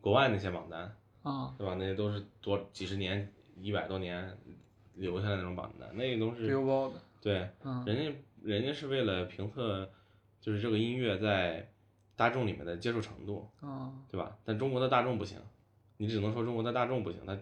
[0.00, 0.92] 国外那些榜单，
[1.22, 1.76] 啊，对吧？
[1.78, 4.36] 那些都是多几十年、一百多年
[4.94, 6.90] 留下来那种榜单，那个都是 Billboard，
[7.26, 9.90] 对，嗯，人家人家是为了评测，
[10.40, 11.68] 就是这个音乐在
[12.14, 14.38] 大众里面的接受程度，啊，对吧？
[14.44, 15.36] 但中国的大众不行，
[15.96, 17.36] 你只能说中国的大众不行，他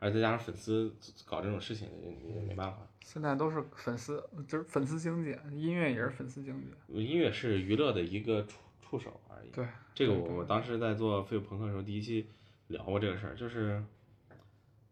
[0.00, 2.86] 而再加上粉丝搞这种事情，你也没办法。
[3.00, 6.66] 现在都是粉丝，就是粉丝经济，音乐也是粉丝经济。
[6.88, 9.50] 音乐是娱乐的一个触触手而已。
[9.50, 12.26] 对，这个我我当时在做废物朋克的时候，第一期
[12.66, 13.82] 聊过这个事儿，就是，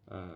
[0.07, 0.33] 嗯、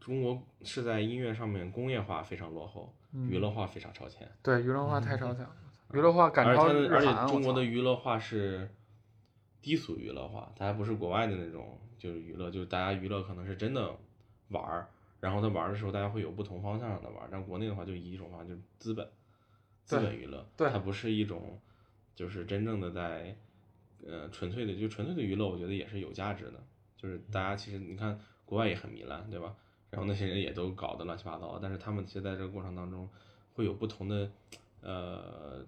[0.00, 4.30] 中国是在音乐上面工业化非常落后，嗯娱乐化非常超前。
[4.42, 5.56] 对，娱乐化太超前了，
[5.92, 7.24] 娱乐化赶而且超而且日韩。
[7.24, 8.68] 我操中国的娱乐化是
[9.60, 13.94] 低俗娱乐化，它还不是国外的那种就是娱乐，就是大家娱乐可能是真的
[14.48, 14.88] 玩儿，
[15.20, 19.08] 然后他玩儿的时候大家会有不同方向上的玩儿，但国内的话就一种方向就是资本，
[19.84, 21.60] 资本娱乐，对它不是一种
[22.14, 23.36] 就是真正的在
[24.06, 26.64] 呃纯粹的就纯粹的娱乐，我觉得也是有价值的，
[26.96, 29.54] 就是大家其实你看国外也很糜烂，对吧？
[29.92, 33.06] 然后那些人也都搞得乱七八糟，但是他们其实在这个过程当中
[33.52, 34.30] 会有不同的
[34.80, 35.62] 呃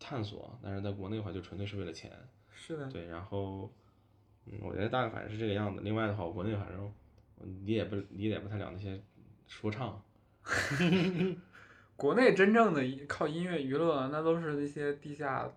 [0.00, 2.10] 探索，但是在国内的话就纯粹是为了钱，
[2.50, 3.70] 是的，对，然后
[4.46, 5.82] 嗯，我觉得大概反正是这个样子。
[5.82, 6.90] 另外的话，我国内反正
[7.36, 8.98] 我理解不理解不太了那些
[9.46, 10.02] 说唱，
[11.96, 15.52] 国内真正的靠音乐娱乐，那都是那些地下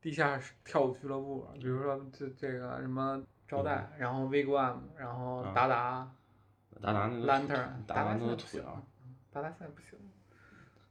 [0.00, 5.52] 地下跳舞俱乐部，比如说这这个什么招待，然后 Wigwam，然后啊。
[5.54, 6.10] 达达、
[6.82, 7.38] 达达那都达
[7.86, 8.82] 达达那现在不行都土窑，，
[9.32, 9.98] 达达现在不行。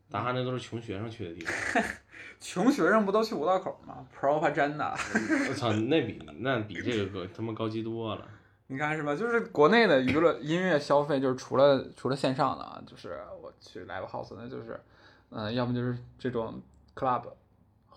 [0.10, 1.84] 达达那都是穷学生去的地方。
[2.40, 4.92] 穷学生不都去五道口吗？Propaganda，
[5.50, 8.28] 我操，那比那比这个个他妈高级多了。
[8.68, 9.16] 你看是吧？
[9.16, 14.80] 就是国内的娱乐音乐消费，就是除了除了线上的啊，就是我去 live house，那就是，
[15.30, 16.62] 嗯、要么就是这种
[16.96, 17.24] club，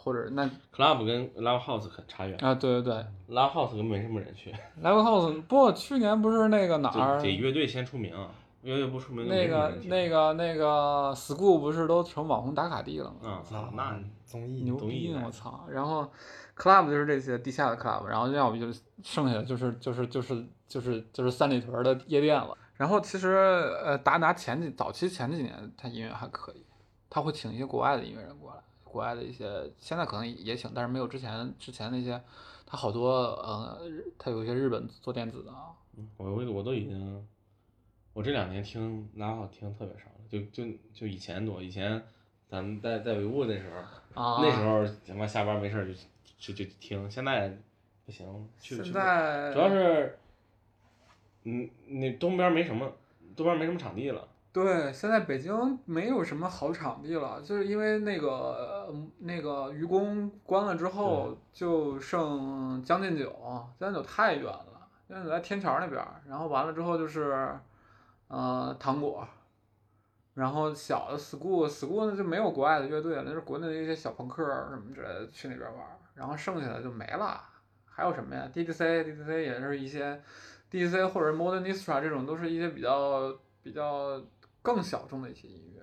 [0.05, 2.95] 或者那 club 跟 live house 很差远啊，对对对
[3.35, 4.53] ，live house 根本没什么人去
[4.83, 8.15] ，，live house 不，去年不是那个哪就儿得乐队先出名，
[8.63, 13.29] 乐队不出名，那个那个那个 school 不是都成网红打卡地了吗？
[13.29, 15.65] 啊，操，那综艺牛逼我操！
[15.71, 16.11] 然后
[16.57, 22.57] club 就是这些地下的 club，然后要不就是剩下的就是就是就是就是就是三里屯的夜店了。
[22.77, 23.29] 然后其实
[23.85, 26.65] 呃，达达前几早期前几年他音乐还可以，
[27.09, 28.61] 他会请一些国外的音乐人过来，
[28.95, 32.23] 国外的一些现在可能也请，但是没有之前之前那些，
[32.65, 33.11] 他好多
[33.43, 37.29] 呃，日他有一些日本做电子的啊，嗯我我我都已经，
[38.13, 42.01] 我这两年听 live house 听特别少了，就就就以前多，以前
[42.49, 43.65] 咱们在在维吾那时
[44.15, 45.95] 候，啊，那时候他妈下班没事儿就
[46.39, 47.59] 就就听，现在
[48.07, 50.17] 不行，去现去在主要是，
[51.43, 52.93] 嗯，那东边没什么，
[53.35, 54.29] 东边没什么场地了。
[54.55, 63.35] 对，现在北京没有什么好场地了，就是因为那个呃那个愚公关了之后，就剩将进酒，
[63.81, 67.53] 将进酒太远了，将进酒在天桥那边，然后完了之后就是，
[68.29, 69.27] 呃，糖果，
[70.35, 75.85] 然后小的 school school 呢就没有国外的乐队了，那是国内的一些小朋克什么之类的去那边玩，
[76.15, 77.43] 然后剩下的就没了，
[77.87, 80.23] 还有什么呀？DDC DDC 也是一些
[80.71, 84.23] DDC 或者 Modernistra 这种都是一些比较比较
[84.65, 85.83] 更小众的一些音乐，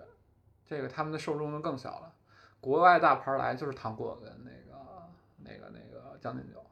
[0.66, 2.12] 这个他们的受众就更小了。
[2.60, 5.08] 国外大牌来就是糖果跟那个
[5.38, 6.66] 那个那个将进酒，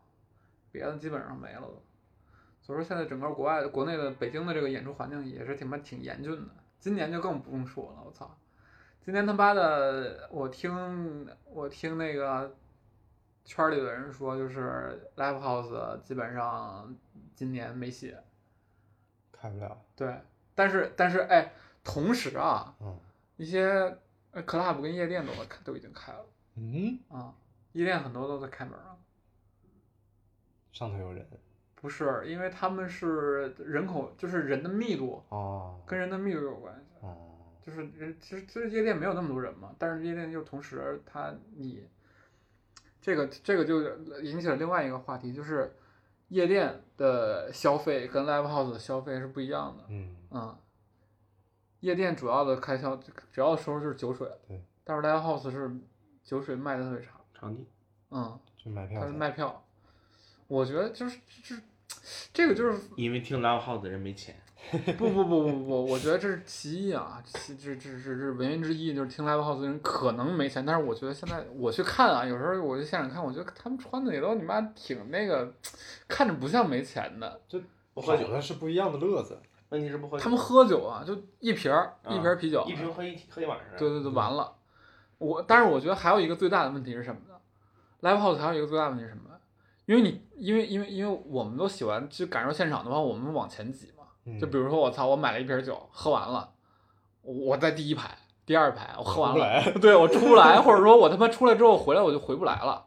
[0.71, 1.83] 别的基本上没了都。
[2.61, 8.35] 所以说现在整个国外国内的北京的这个演出环境也是挺妈挺严峻的，今年就更不用说了，我操！
[9.01, 12.55] 今年他妈的，我听我听那个
[13.45, 16.95] 圈里的人说，就是 live house 基本上
[17.35, 18.15] 今年没戏。
[19.31, 19.79] 开不了。
[19.95, 20.19] 对，
[20.55, 21.53] 但是但是哎，
[21.83, 22.99] 同时啊，嗯
[23.37, 23.97] 一些
[24.31, 26.25] 呃 club 跟夜店都在开都已经开了
[26.55, 27.33] 嗯，啊，
[27.71, 28.97] 夜店很多都在开门了。
[30.71, 31.27] 上头有人
[31.75, 37.05] 不是，因为他们是人口，就是人的密度哦跟人的密度有关系。
[37.05, 37.15] 哦，
[37.65, 41.87] 就是人其实其实夜店没有那么多人嘛，但是夜店就同时它你
[43.01, 43.81] 这个这个就
[44.21, 45.73] 引起了另外一个话题，就是
[46.27, 49.85] 夜店的消费跟 live house 的消费是不一样的。
[49.87, 50.57] 嗯嗯，
[51.79, 52.95] 夜店主要的开销
[53.31, 55.71] 主要的收入就是酒水，对，但是 live house 是
[56.23, 57.65] 酒水卖的特别差，场地，
[58.11, 59.13] 嗯，就卖票他是。
[59.13, 59.63] 卖票，
[60.47, 61.61] 我觉得就是就是
[62.33, 64.35] 这个就是因为听 live house 的人没钱。
[64.97, 75.51] 不不不不不，我觉得这是其一啊，其这这这这是原因之一，就是听 live house 的人可能没钱，但是我觉得现在我去看啊，有时候我去现场看，我觉得他们穿的也都你妈挺那个，
[76.09, 77.41] 看着不像没钱的。
[77.93, 79.39] 不喝酒好的是不一样的乐子。
[79.69, 80.23] 问题是不喝酒。
[80.23, 83.67] 他们喝酒啊，就一瓶儿啊一瓶儿啤酒，一瓶喝一喝一晚上。
[83.77, 84.53] 对对对，完了。
[85.17, 87.35] 我但是我觉得还有一个最大的问题是什么呢
[88.01, 89.23] ？live house 还有一个最大的问题是什么？
[89.85, 94.03] 因为你因为因为因为我们都喜欢去感受现场的话，我们往前挤嘛。
[94.25, 96.51] 嗯就比如说我操，我买了一瓶酒，喝完了，
[97.21, 102.85] 我我在第一排、第二排，我喝完了，对我出不来，或者说我他妈出来之后回来我就回不来了。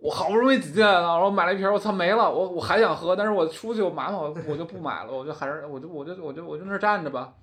[0.00, 7.34] 我好不容易挤进来了，然后买了一瓶，我操没了，我我还想喝，但是我出去我麻烦，我我就不买了，我就还是我就我就我就我就那儿站着吧，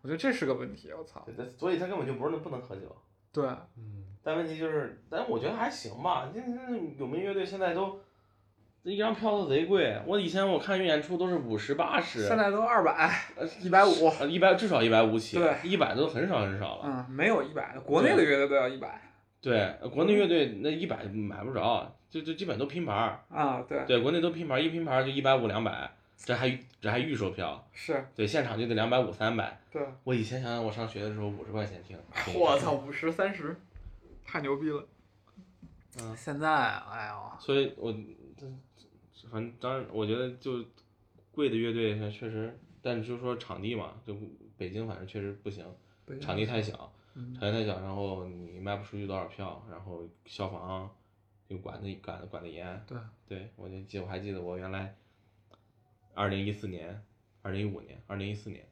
[0.00, 1.24] 我觉得这是个问题，我操，
[1.58, 2.82] 所以他根本就不是那不能喝酒。
[3.32, 3.44] 对，
[3.76, 6.30] 嗯，但问题就是，但我觉得还行吧。
[6.34, 8.00] 那那有名乐队现在都，
[8.82, 10.00] 这一张票都贼贵。
[10.06, 13.10] 我以前我看演出都是五十八十，现在都二百、
[13.60, 16.84] 一百五，呃一百至少一百五起，对一百都很少很少了。
[16.86, 19.02] 嗯，没有一百的，国内的乐队都要一百
[19.42, 23.24] 对，国内乐队那一百买不着，就就基本都拼盘儿。
[23.28, 27.66] 啊，对，对，国内都拼盘儿，一拼盘儿就一百五两百，这还这还预售票。
[27.72, 29.60] 是，对，现场就得两百五三百。
[29.70, 31.98] 对，我以前想想，我上学的时候五十块钱听。
[32.24, 33.56] 听我操，五十三十，
[34.24, 34.86] 太牛逼了。
[35.98, 37.90] 嗯现在，哎呦，所以我
[38.36, 38.46] 这
[39.30, 40.62] 反正当然，我觉得就
[41.32, 44.14] 贵的乐队它确实，但就是说场地嘛，就
[44.58, 45.64] 北京反正确实不行，
[46.20, 50.88] 场地太小，嗯场地太小，然后你卖不出去多少票，然后消防
[51.48, 52.84] 又管的管的管的严。
[52.86, 54.94] 对，对，我就记我还记得我原来
[56.14, 57.02] 二零一四年、
[57.42, 58.66] 二零一五年、二零一四年、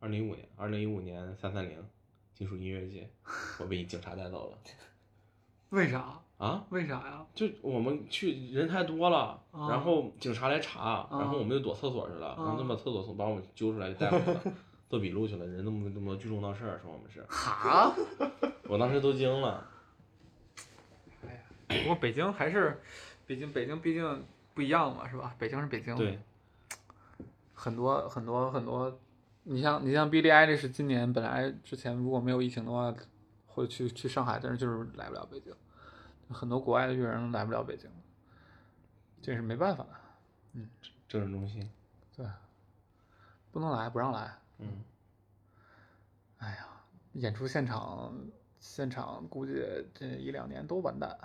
[0.00, 1.84] 二零一五年、二零一五年三三零
[2.34, 3.08] 金属音乐节，
[3.58, 4.58] 我被警察带走了
[5.70, 6.20] 为啥？
[6.38, 6.64] 啊！
[6.68, 7.26] 为啥呀？
[7.34, 14.42] 就我们去人太多了，啊然后警察来查，然后我们就躲厕所去了，然后就把厕所从把我们揪出来就带回来了，
[14.88, 15.46] 做笔录去了。
[15.46, 17.94] 人那么那么多聚众闹事儿，说我们是，哈？
[18.68, 19.66] 我当时都惊了。
[21.68, 22.80] 不过北京还是，
[23.26, 25.34] 北京北京毕竟不一样嘛，是吧？
[25.38, 26.18] 北京是北京，对，
[27.54, 28.98] 很多很多很多，
[29.42, 32.94] 你像你像 Billie Eilish 今年本来之前如果没有疫情的话，
[33.46, 35.52] 会去去上海，但是就是来不了北京，
[36.28, 37.90] 很多国外的乐人来不了北京，
[39.20, 40.60] 这是没办法的，
[41.08, 41.68] 政治中心，
[42.16, 42.26] 对
[43.50, 44.32] 不能来不让来。
[44.58, 44.84] 嗯，
[46.38, 46.66] 哎呀，
[47.14, 48.14] 演出现场
[48.60, 49.64] 现场估计
[49.94, 51.18] 这一两年都完蛋。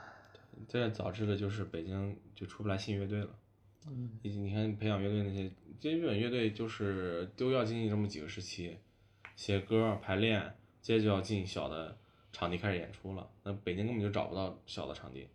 [0.67, 3.29] 这导致的就是北京就出不来新乐队了。
[3.87, 8.77] 嗯，你你看培养乐队那些，这日本乐队就是都要经历这么几个时期，
[9.35, 11.97] 写歌排练，接着就要进小的
[12.31, 13.27] 场地开始演出了。
[13.43, 15.27] 那北京根本就找不到小的场地，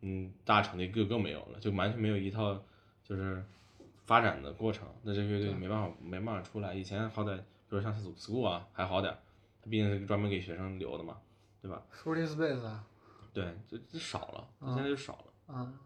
[0.00, 2.58] 嗯，大场地更更没有了，就完全没有一套
[3.04, 3.44] 就是
[4.06, 4.88] 发展的过程。
[5.02, 6.72] 那这乐队没办法没办法出来。
[6.74, 7.42] 以前好歹，比
[7.76, 9.18] 如像 school 啊还好点儿，
[9.62, 11.18] 它毕竟是专门给学生留的嘛，
[11.60, 12.86] 对吧？Forty Space 啊，
[13.36, 15.24] 对，就就少了，嗯现在就少了。
[15.48, 15.78] 嗯，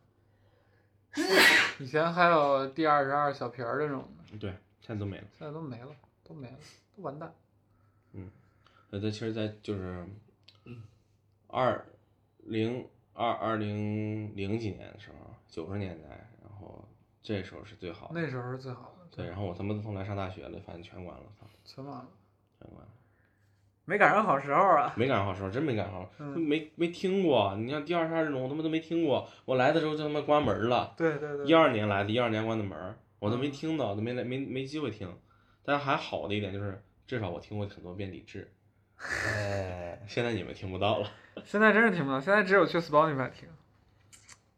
[1.81, 5.25] 以前还有第二十二小瓶儿这种的，对，现在都没了。
[5.37, 6.57] 现在都没了，都没了，
[6.95, 7.35] 都完蛋。
[8.93, 10.07] 呃，这其实，在就是
[11.49, 11.85] 二
[12.39, 16.09] 零二二零零几年的时候，九十年代，
[16.41, 16.89] 然后
[17.21, 18.21] 这时候是最好的。
[18.21, 22.09] 那时候是最好的，对，然后我他妈从来上大学了，反正全关了，操，全关了，
[22.61, 22.89] 全关了，
[23.91, 24.95] 没赶上好时候啊。
[24.97, 27.57] 没赶上好时候，真没赶上好，嗯就没没听过。
[27.57, 29.29] 你像第二十二这种，我他妈都没听过。
[29.45, 35.13] 我来的时候就他妈关门了，对对对，一二年来的，一二年关的门，我都没嗯听到，都没来没没机会听。
[35.65, 38.49] 但还好的一点就是，至少我听过很多遍李志，
[39.27, 41.11] 哎，现在你们听不到了。
[41.45, 43.49] 现在真是听不到，现在只有去 Spotify 听。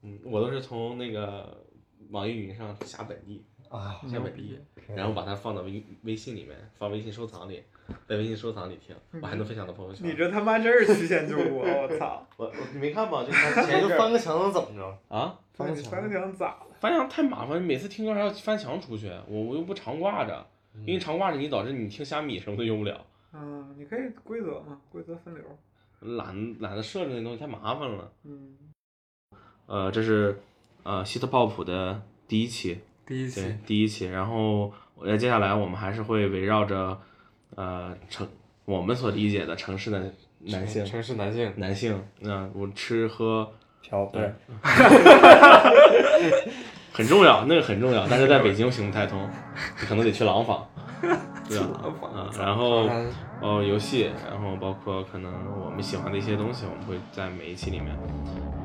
[0.02, 1.64] 嗯，我都是从那个
[2.10, 7.62] 网易云上下本地，啊，下本地，可以然后把它放到微微信里面，放微信收藏里，
[8.06, 10.06] 在微信收藏里听，我还能分享到朋友圈。
[10.06, 12.26] 你这他妈真是曲线救国，我操！
[12.36, 13.24] 我我你没看吗？
[13.24, 14.98] 就他前就翻个墙能怎么着？
[15.08, 16.66] 啊，你翻个墙翻个墙咋了？
[16.78, 20.46] 翻墙太麻烦，每次听歌还要翻墙出去，我我又不常挂着，
[20.84, 25.42] 因为常挂着你导致你听虾米什么都用不了，嗯，你可以规则嘛，规则分流。
[26.00, 28.12] 懒懒得设置那东西太麻烦了。
[28.24, 28.56] 嗯，
[29.66, 30.42] 呃，这是
[30.82, 34.06] 呃希特鲍普的第一期，第一期，第一期。
[34.06, 36.98] 然后呃，接下来我们还是会围绕着
[37.56, 38.26] 呃城
[38.64, 40.00] 我们所理解的城市的
[40.40, 43.50] 男性，城市男性，男性，那、我吃喝
[43.80, 44.32] 嫖对，
[46.92, 49.28] 很重要，那个很重要，但是在北京行不太通，
[49.80, 50.66] 你可能得去廊坊。
[51.48, 52.88] 对啊，然后
[53.40, 57.88] 哦，游戏，然后包括可能我们喜欢的一些东西，我们会在每一期里面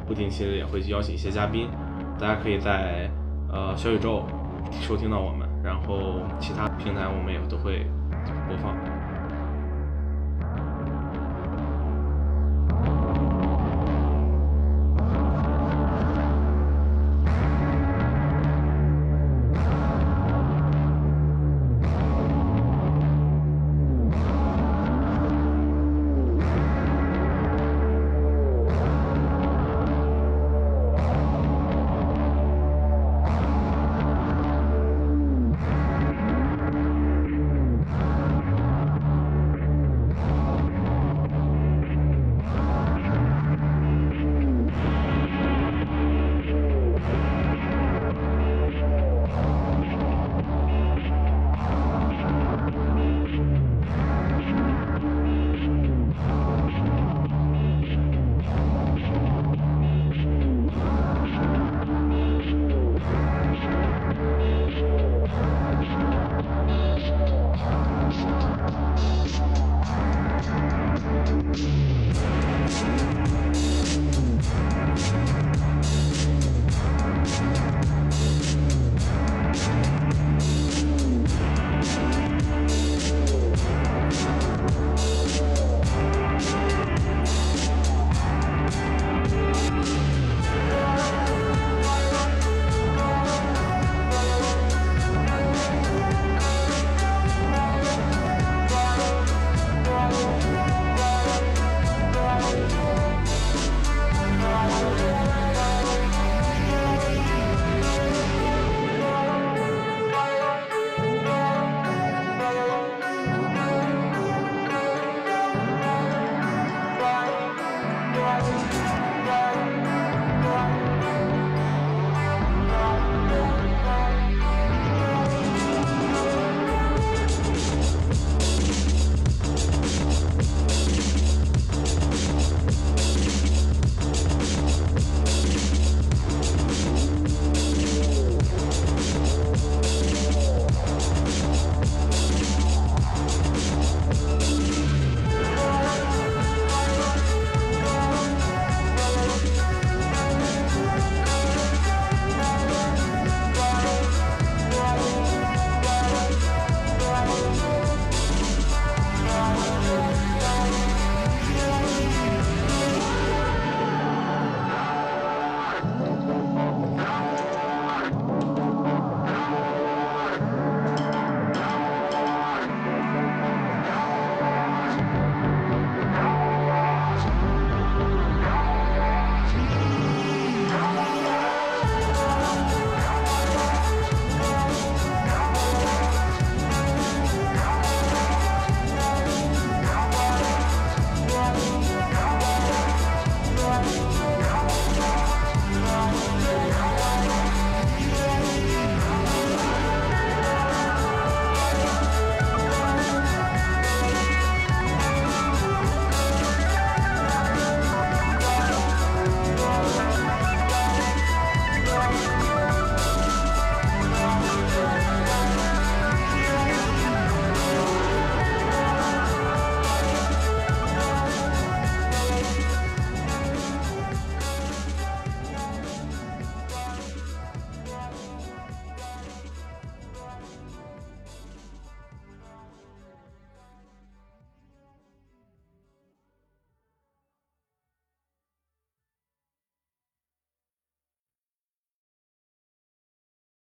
[0.07, 1.67] 不定期的也会邀请一些嘉宾，
[2.19, 3.09] 大家可以在
[3.52, 4.24] 呃小宇宙
[4.82, 7.86] 收听到我们然后其他平台我们也都会
[8.48, 8.97] 播放。